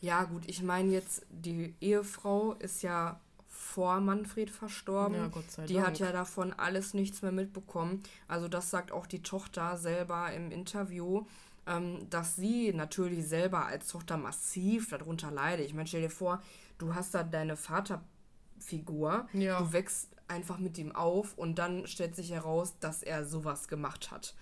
Ja, 0.00 0.24
gut, 0.24 0.42
ich 0.46 0.62
meine 0.62 0.90
jetzt, 0.90 1.24
die 1.30 1.74
Ehefrau 1.80 2.52
ist 2.54 2.82
ja 2.82 3.20
vor 3.58 4.00
Manfred 4.00 4.50
verstorben. 4.50 5.16
Ja, 5.16 5.26
Gott 5.28 5.50
sei 5.50 5.66
die 5.66 5.80
hat 5.80 5.98
ja 5.98 6.12
davon 6.12 6.52
alles 6.52 6.94
nichts 6.94 7.22
mehr 7.22 7.32
mitbekommen. 7.32 8.02
Also 8.28 8.48
das 8.48 8.70
sagt 8.70 8.92
auch 8.92 9.06
die 9.06 9.22
Tochter 9.22 9.76
selber 9.76 10.32
im 10.32 10.50
Interview, 10.50 11.26
ähm, 11.66 12.08
dass 12.10 12.36
sie 12.36 12.72
natürlich 12.72 13.26
selber 13.26 13.66
als 13.66 13.88
Tochter 13.88 14.16
massiv 14.18 14.90
darunter 14.90 15.30
leidet. 15.30 15.66
Ich 15.66 15.74
meine, 15.74 15.88
stell 15.88 16.02
dir 16.02 16.10
vor, 16.10 16.42
du 16.78 16.94
hast 16.94 17.14
da 17.14 17.22
deine 17.24 17.56
Vaterfigur, 17.56 19.26
Ja. 19.32 19.58
du 19.58 19.72
wächst 19.72 20.10
einfach 20.28 20.58
mit 20.58 20.76
ihm 20.78 20.92
auf 20.94 21.36
und 21.38 21.56
dann 21.58 21.86
stellt 21.86 22.16
sich 22.16 22.30
heraus, 22.32 22.74
dass 22.80 23.02
er 23.02 23.24
sowas 23.24 23.68
gemacht 23.68 24.10
hat. 24.10 24.34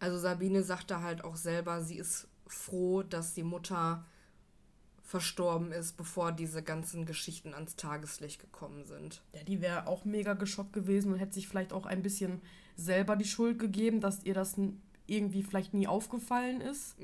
Also 0.00 0.18
Sabine 0.18 0.62
sagt 0.62 0.90
da 0.90 1.00
halt 1.02 1.24
auch 1.24 1.36
selber, 1.36 1.82
sie 1.82 1.96
ist 1.98 2.28
froh, 2.46 3.02
dass 3.02 3.34
die 3.34 3.42
Mutter 3.42 4.04
verstorben 5.04 5.70
ist, 5.70 5.96
bevor 5.96 6.32
diese 6.32 6.62
ganzen 6.62 7.04
Geschichten 7.04 7.52
ans 7.54 7.76
Tageslicht 7.76 8.40
gekommen 8.40 8.84
sind. 8.84 9.22
Ja, 9.34 9.44
die 9.44 9.60
wäre 9.60 9.86
auch 9.86 10.04
mega 10.04 10.32
geschockt 10.32 10.72
gewesen 10.72 11.12
und 11.12 11.18
hätte 11.18 11.34
sich 11.34 11.46
vielleicht 11.46 11.72
auch 11.72 11.84
ein 11.86 12.02
bisschen 12.02 12.40
selber 12.74 13.14
die 13.14 13.26
Schuld 13.26 13.58
gegeben, 13.58 14.00
dass 14.00 14.24
ihr 14.24 14.34
das 14.34 14.56
irgendwie 15.06 15.42
vielleicht 15.42 15.74
nie 15.74 15.86
aufgefallen 15.86 16.62
ist. 16.62 16.96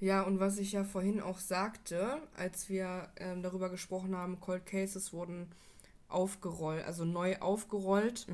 Ja, 0.00 0.22
und 0.22 0.40
was 0.40 0.58
ich 0.58 0.72
ja 0.72 0.84
vorhin 0.84 1.20
auch 1.20 1.38
sagte, 1.38 2.18
als 2.36 2.68
wir 2.68 3.08
ähm, 3.16 3.42
darüber 3.42 3.68
gesprochen 3.68 4.16
haben, 4.16 4.40
Cold 4.40 4.66
Cases 4.66 5.12
wurden 5.12 5.48
aufgerollt, 6.08 6.84
also 6.84 7.04
neu 7.04 7.38
aufgerollt. 7.38 8.26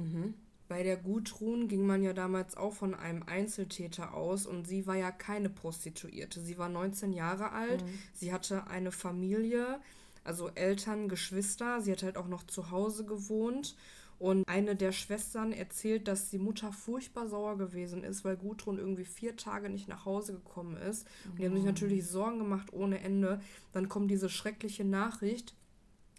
Bei 0.72 0.82
der 0.82 0.96
Gudrun 0.96 1.68
ging 1.68 1.84
man 1.84 2.02
ja 2.02 2.14
damals 2.14 2.56
auch 2.56 2.72
von 2.72 2.94
einem 2.94 3.24
Einzeltäter 3.24 4.14
aus 4.14 4.46
und 4.46 4.66
sie 4.66 4.86
war 4.86 4.96
ja 4.96 5.10
keine 5.10 5.50
Prostituierte. 5.50 6.40
Sie 6.40 6.56
war 6.56 6.70
19 6.70 7.12
Jahre 7.12 7.52
alt, 7.52 7.84
sie 8.14 8.32
hatte 8.32 8.68
eine 8.68 8.90
Familie, 8.90 9.80
also 10.24 10.48
Eltern, 10.54 11.10
Geschwister, 11.10 11.82
sie 11.82 11.92
hat 11.92 12.02
halt 12.02 12.16
auch 12.16 12.26
noch 12.26 12.46
zu 12.46 12.70
Hause 12.70 13.04
gewohnt. 13.04 13.76
Und 14.18 14.48
eine 14.48 14.74
der 14.74 14.92
Schwestern 14.92 15.52
erzählt, 15.52 16.08
dass 16.08 16.30
die 16.30 16.38
Mutter 16.38 16.72
furchtbar 16.72 17.28
sauer 17.28 17.58
gewesen 17.58 18.02
ist, 18.02 18.24
weil 18.24 18.38
Gudrun 18.38 18.78
irgendwie 18.78 19.04
vier 19.04 19.36
Tage 19.36 19.68
nicht 19.68 19.88
nach 19.88 20.06
Hause 20.06 20.32
gekommen 20.32 20.78
ist. 20.78 21.06
Und 21.26 21.38
die 21.38 21.44
haben 21.44 21.54
sich 21.54 21.66
natürlich 21.66 22.06
Sorgen 22.06 22.38
gemacht 22.38 22.72
ohne 22.72 23.02
Ende. 23.02 23.42
Dann 23.72 23.90
kommt 23.90 24.10
diese 24.10 24.30
schreckliche 24.30 24.86
Nachricht, 24.86 25.54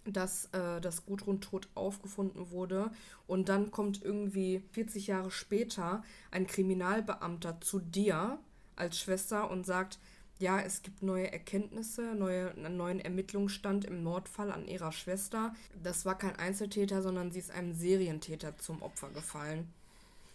dass 0.06 0.46
äh, 0.52 0.80
das 0.80 1.06
Gudrun 1.06 1.40
tot 1.40 1.68
aufgefunden 1.74 2.50
wurde. 2.50 2.90
Und 3.26 3.48
dann 3.48 3.70
kommt 3.70 4.02
irgendwie 4.02 4.62
40 4.72 5.06
Jahre 5.08 5.30
später 5.30 6.02
ein 6.30 6.46
Kriminalbeamter 6.46 7.60
zu 7.60 7.80
dir 7.80 8.38
als 8.76 8.98
Schwester 8.98 9.50
und 9.50 9.64
sagt, 9.66 9.98
ja, 10.40 10.60
es 10.60 10.82
gibt 10.82 11.02
neue 11.02 11.32
Erkenntnisse, 11.32 12.14
neue, 12.14 12.50
einen 12.52 12.76
neuen 12.76 13.00
Ermittlungsstand 13.00 13.84
im 13.84 14.02
Mordfall 14.02 14.50
an 14.50 14.66
ihrer 14.66 14.90
Schwester. 14.92 15.54
Das 15.82 16.04
war 16.04 16.18
kein 16.18 16.36
Einzeltäter, 16.36 17.02
sondern 17.02 17.30
sie 17.30 17.38
ist 17.38 17.52
einem 17.52 17.72
Serientäter 17.72 18.56
zum 18.58 18.82
Opfer 18.82 19.10
gefallen. 19.10 19.68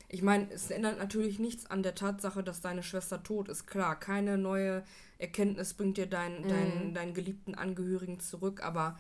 Ich 0.07 0.24
meine, 0.24 0.49
es 0.51 0.72
ändert 0.72 0.97
natürlich 0.97 1.38
nichts 1.38 1.67
an 1.67 1.84
der 1.84 1.93
Tatsache, 1.93 2.43
dass 2.43 2.61
deine 2.61 2.82
Schwester 2.82 3.22
tot 3.22 3.47
ist. 3.49 3.67
Klar, 3.67 3.99
keine 3.99 4.38
neue 4.38 4.84
Erkenntnis 5.20 5.74
bringt 5.76 5.97
dir 5.97 6.07
deinen, 6.07 6.45
Mhm. 6.45 6.47
deinen, 6.47 6.93
deinen 6.95 7.13
geliebten 7.13 7.53
Angehörigen 7.53 8.20
zurück, 8.20 8.63
aber 8.63 8.97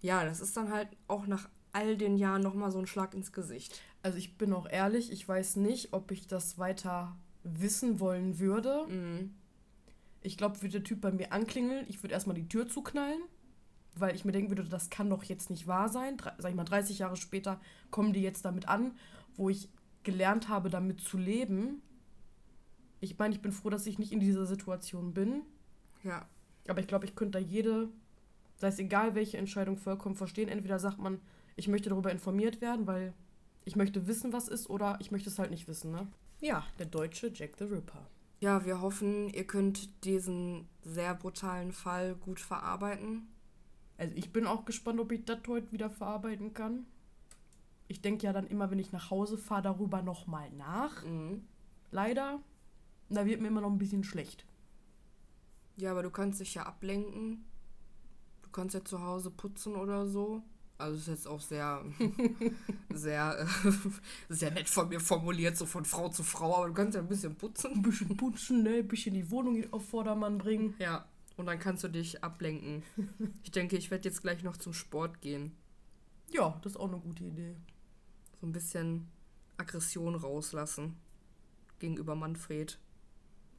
ja, 0.00 0.24
das 0.24 0.40
ist 0.40 0.56
dann 0.56 0.72
halt 0.72 0.88
auch 1.08 1.26
nach 1.26 1.48
all 1.72 1.96
den 1.96 2.16
Jahren 2.16 2.42
nochmal 2.42 2.70
so 2.70 2.78
ein 2.78 2.86
Schlag 2.86 3.14
ins 3.14 3.32
Gesicht. 3.32 3.80
Also 4.02 4.18
ich 4.18 4.38
bin 4.38 4.52
auch 4.52 4.68
ehrlich, 4.68 5.12
ich 5.12 5.28
weiß 5.28 5.56
nicht, 5.56 5.92
ob 5.92 6.10
ich 6.10 6.26
das 6.26 6.58
weiter 6.58 7.16
wissen 7.42 8.00
wollen 8.00 8.38
würde. 8.38 8.86
Mhm. 8.88 9.34
Ich 10.22 10.36
glaube, 10.36 10.60
würde 10.60 10.72
der 10.72 10.84
Typ 10.84 11.00
bei 11.00 11.12
mir 11.12 11.32
anklingeln, 11.32 11.86
ich 11.88 12.02
würde 12.02 12.12
erstmal 12.12 12.36
die 12.36 12.48
Tür 12.48 12.68
zuknallen, 12.68 13.20
weil 13.94 14.14
ich 14.14 14.24
mir 14.24 14.32
denken 14.32 14.50
würde, 14.50 14.64
das 14.64 14.90
kann 14.90 15.08
doch 15.08 15.24
jetzt 15.24 15.50
nicht 15.50 15.66
wahr 15.66 15.88
sein. 15.88 16.16
Dre 16.16 16.34
sag 16.38 16.50
ich 16.50 16.56
mal, 16.56 16.64
30 16.64 16.98
Jahre 16.98 17.16
später 17.16 17.60
kommen 17.90 18.12
die 18.12 18.22
jetzt 18.22 18.44
damit 18.44 18.68
an, 18.68 18.92
wo 19.36 19.48
ich 19.48 19.68
gelernt 20.02 20.48
habe, 20.48 20.70
damit 20.70 21.00
zu 21.00 21.16
leben. 21.16 21.82
Ich 23.00 23.18
meine, 23.18 23.34
ich 23.34 23.40
bin 23.40 23.52
froh, 23.52 23.70
dass 23.70 23.86
ich 23.86 23.98
nicht 23.98 24.12
in 24.12 24.20
dieser 24.20 24.46
Situation 24.46 25.14
bin. 25.14 25.42
Ja, 26.02 26.26
Aber 26.68 26.80
ich 26.80 26.86
glaube, 26.86 27.06
ich 27.06 27.14
könnte 27.14 27.38
da 27.38 27.44
jede, 27.44 27.88
sei 28.60 28.68
es 28.68 28.78
egal 28.78 29.14
welche 29.14 29.38
Entscheidung, 29.38 29.78
vollkommen 29.78 30.14
verstehen. 30.14 30.48
Entweder 30.48 30.78
sagt 30.78 30.98
man, 30.98 31.20
ich 31.56 31.66
möchte 31.66 31.88
darüber 31.88 32.12
informiert 32.12 32.60
werden, 32.60 32.86
weil 32.86 33.14
ich 33.64 33.74
möchte 33.74 34.06
wissen, 34.06 34.32
was 34.32 34.48
ist, 34.48 34.68
oder 34.68 34.98
ich 35.00 35.10
möchte 35.10 35.30
es 35.30 35.38
halt 35.38 35.50
nicht 35.50 35.66
wissen, 35.66 35.90
ne? 35.90 36.06
Ja, 36.40 36.64
der 36.78 36.86
deutsche 36.86 37.30
Jack 37.32 37.56
the 37.58 37.64
Ripper. 37.64 38.06
Ja, 38.40 38.64
wir 38.64 38.80
hoffen, 38.80 39.28
ihr 39.30 39.46
könnt 39.46 40.04
diesen 40.04 40.68
sehr 40.82 41.14
brutalen 41.14 41.72
Fall 41.72 42.14
gut 42.14 42.40
verarbeiten. 42.40 43.28
Also 43.98 44.14
ich 44.14 44.32
bin 44.32 44.46
auch 44.46 44.64
gespannt, 44.64 45.00
ob 45.00 45.12
ich 45.12 45.24
das 45.24 45.40
heute 45.46 45.72
wieder 45.72 45.90
verarbeiten 45.90 46.54
kann. 46.54 46.86
Ich 47.88 48.00
denke 48.00 48.24
ja 48.24 48.32
dann 48.32 48.46
immer, 48.46 48.70
wenn 48.70 48.78
ich 48.78 48.92
nach 48.92 49.10
Hause 49.10 49.36
fahre, 49.36 49.62
darüber 49.62 50.00
nochmal 50.00 50.50
nach. 50.52 51.04
Mhm. 51.04 51.44
Leider, 51.90 52.40
da 53.08 53.26
wird 53.26 53.40
mir 53.40 53.48
immer 53.48 53.60
noch 53.60 53.70
ein 53.70 53.78
bisschen 53.78 54.04
schlecht. 54.04 54.46
Ja, 55.76 55.90
aber 55.90 56.02
du 56.02 56.10
kannst 56.10 56.40
dich 56.40 56.54
ja 56.54 56.64
ablenken. 56.64 57.44
Du 58.50 58.60
kannst 58.60 58.74
ja 58.74 58.84
zu 58.84 59.00
Hause 59.00 59.30
putzen 59.30 59.76
oder 59.76 60.08
so. 60.08 60.42
Also 60.76 60.96
ist 60.96 61.06
jetzt 61.06 61.28
auch 61.28 61.40
sehr, 61.40 61.84
sehr, 62.92 63.38
äh, 63.38 63.70
sehr 64.28 64.50
nett 64.50 64.68
von 64.68 64.88
mir 64.88 64.98
formuliert, 64.98 65.56
so 65.56 65.66
von 65.66 65.84
Frau 65.84 66.08
zu 66.08 66.24
Frau, 66.24 66.56
aber 66.56 66.66
du 66.66 66.74
kannst 66.74 66.96
ja 66.96 67.00
ein 67.00 67.06
bisschen 67.06 67.36
putzen. 67.36 67.74
Ein 67.74 67.82
bisschen 67.82 68.16
putzen, 68.16 68.64
ne? 68.64 68.78
Ein 68.78 68.88
bisschen 68.88 69.14
die 69.14 69.30
Wohnung 69.30 69.62
auf 69.72 69.88
Vordermann 69.88 70.38
bringen. 70.38 70.74
Ja, 70.80 71.04
und 71.36 71.46
dann 71.46 71.60
kannst 71.60 71.84
du 71.84 71.88
dich 71.88 72.24
ablenken. 72.24 72.82
Ich 73.44 73.52
denke, 73.52 73.76
ich 73.76 73.92
werde 73.92 74.08
jetzt 74.08 74.20
gleich 74.20 74.42
noch 74.42 74.56
zum 74.56 74.72
Sport 74.72 75.20
gehen. 75.20 75.56
Ja, 76.32 76.58
das 76.62 76.72
ist 76.72 76.78
auch 76.78 76.88
eine 76.88 76.98
gute 76.98 77.22
Idee. 77.22 77.54
So 78.40 78.48
ein 78.48 78.52
bisschen 78.52 79.06
Aggression 79.58 80.16
rauslassen 80.16 80.96
gegenüber 81.78 82.16
Manfred. 82.16 82.80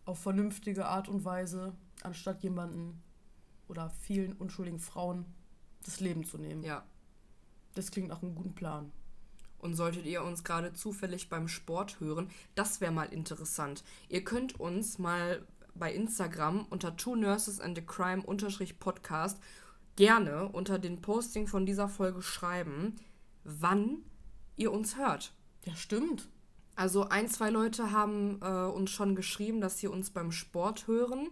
Auf 0.03 0.19
vernünftige 0.19 0.85
Art 0.85 1.07
und 1.07 1.23
Weise, 1.23 1.73
anstatt 2.03 2.43
jemanden 2.43 3.01
oder 3.71 3.89
vielen 3.89 4.33
unschuldigen 4.33 4.79
Frauen 4.79 5.25
das 5.83 5.99
Leben 5.99 6.23
zu 6.23 6.37
nehmen. 6.37 6.63
Ja. 6.63 6.85
Das 7.73 7.89
klingt 7.89 8.09
nach 8.09 8.21
einem 8.21 8.35
guten 8.35 8.53
Plan. 8.53 8.91
Und 9.57 9.75
solltet 9.75 10.05
ihr 10.05 10.23
uns 10.23 10.43
gerade 10.43 10.73
zufällig 10.73 11.29
beim 11.29 11.47
Sport 11.47 11.99
hören, 11.99 12.29
das 12.53 12.81
wäre 12.81 12.91
mal 12.91 13.05
interessant. 13.05 13.83
Ihr 14.09 14.23
könnt 14.23 14.59
uns 14.59 14.99
mal 14.99 15.47
bei 15.73 15.93
Instagram 15.93 16.65
unter 16.69 16.97
Two 16.97 17.15
Nurses 17.15 17.59
and 17.59 17.77
a 17.77 17.81
Crime 17.81 18.23
Podcast 18.79 19.39
gerne 19.95 20.49
unter 20.49 20.79
den 20.79 21.01
Posting 21.01 21.47
von 21.47 21.65
dieser 21.65 21.87
Folge 21.87 22.21
schreiben, 22.21 22.95
wann 23.43 24.03
ihr 24.57 24.71
uns 24.71 24.97
hört. 24.97 25.33
Ja, 25.63 25.75
stimmt. 25.75 26.29
Also 26.75 27.09
ein, 27.09 27.27
zwei 27.27 27.49
Leute 27.49 27.91
haben 27.91 28.39
äh, 28.41 28.45
uns 28.45 28.89
schon 28.91 29.15
geschrieben, 29.15 29.61
dass 29.61 29.77
sie 29.77 29.87
uns 29.87 30.09
beim 30.09 30.31
Sport 30.31 30.87
hören. 30.87 31.29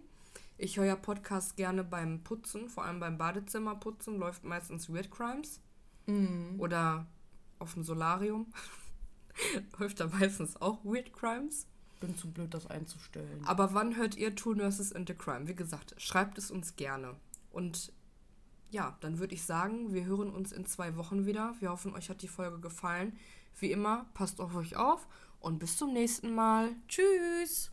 Ich 0.62 0.76
höre 0.76 0.84
ja 0.84 0.96
Podcast 0.96 1.56
gerne 1.56 1.82
beim 1.82 2.22
Putzen, 2.22 2.68
vor 2.68 2.84
allem 2.84 3.00
beim 3.00 3.16
Badezimmerputzen, 3.16 4.18
läuft 4.18 4.44
meistens 4.44 4.92
Weird 4.92 5.10
Crimes. 5.10 5.62
Oder 6.58 7.06
auf 7.58 7.72
dem 7.72 7.82
Solarium. 7.82 8.52
läuft 9.78 10.00
da 10.00 10.08
meistens 10.08 10.60
auch 10.60 10.84
Weird 10.84 11.14
Crimes. 11.14 11.66
Bin 11.98 12.14
zu 12.14 12.30
blöd, 12.30 12.52
das 12.52 12.66
einzustellen. 12.66 13.42
Aber 13.46 13.72
wann 13.72 13.96
hört 13.96 14.16
ihr 14.16 14.34
Two 14.34 14.52
Nurses 14.52 14.92
and 14.92 15.10
a 15.10 15.14
Crime? 15.14 15.48
Wie 15.48 15.56
gesagt, 15.56 15.94
schreibt 15.96 16.36
es 16.36 16.50
uns 16.50 16.76
gerne. 16.76 17.16
Und 17.50 17.90
ja, 18.70 18.98
dann 19.00 19.18
würde 19.18 19.34
ich 19.34 19.44
sagen, 19.44 19.94
wir 19.94 20.04
hören 20.04 20.30
uns 20.30 20.52
in 20.52 20.66
zwei 20.66 20.96
Wochen 20.96 21.24
wieder. 21.24 21.54
Wir 21.60 21.70
hoffen, 21.70 21.94
euch 21.94 22.10
hat 22.10 22.20
die 22.20 22.28
Folge 22.28 22.60
gefallen. 22.60 23.18
Wie 23.58 23.72
immer, 23.72 24.10
passt 24.12 24.42
auf 24.42 24.54
euch 24.54 24.76
auf 24.76 25.08
und 25.38 25.58
bis 25.58 25.78
zum 25.78 25.94
nächsten 25.94 26.34
Mal. 26.34 26.76
Tschüss! 26.86 27.72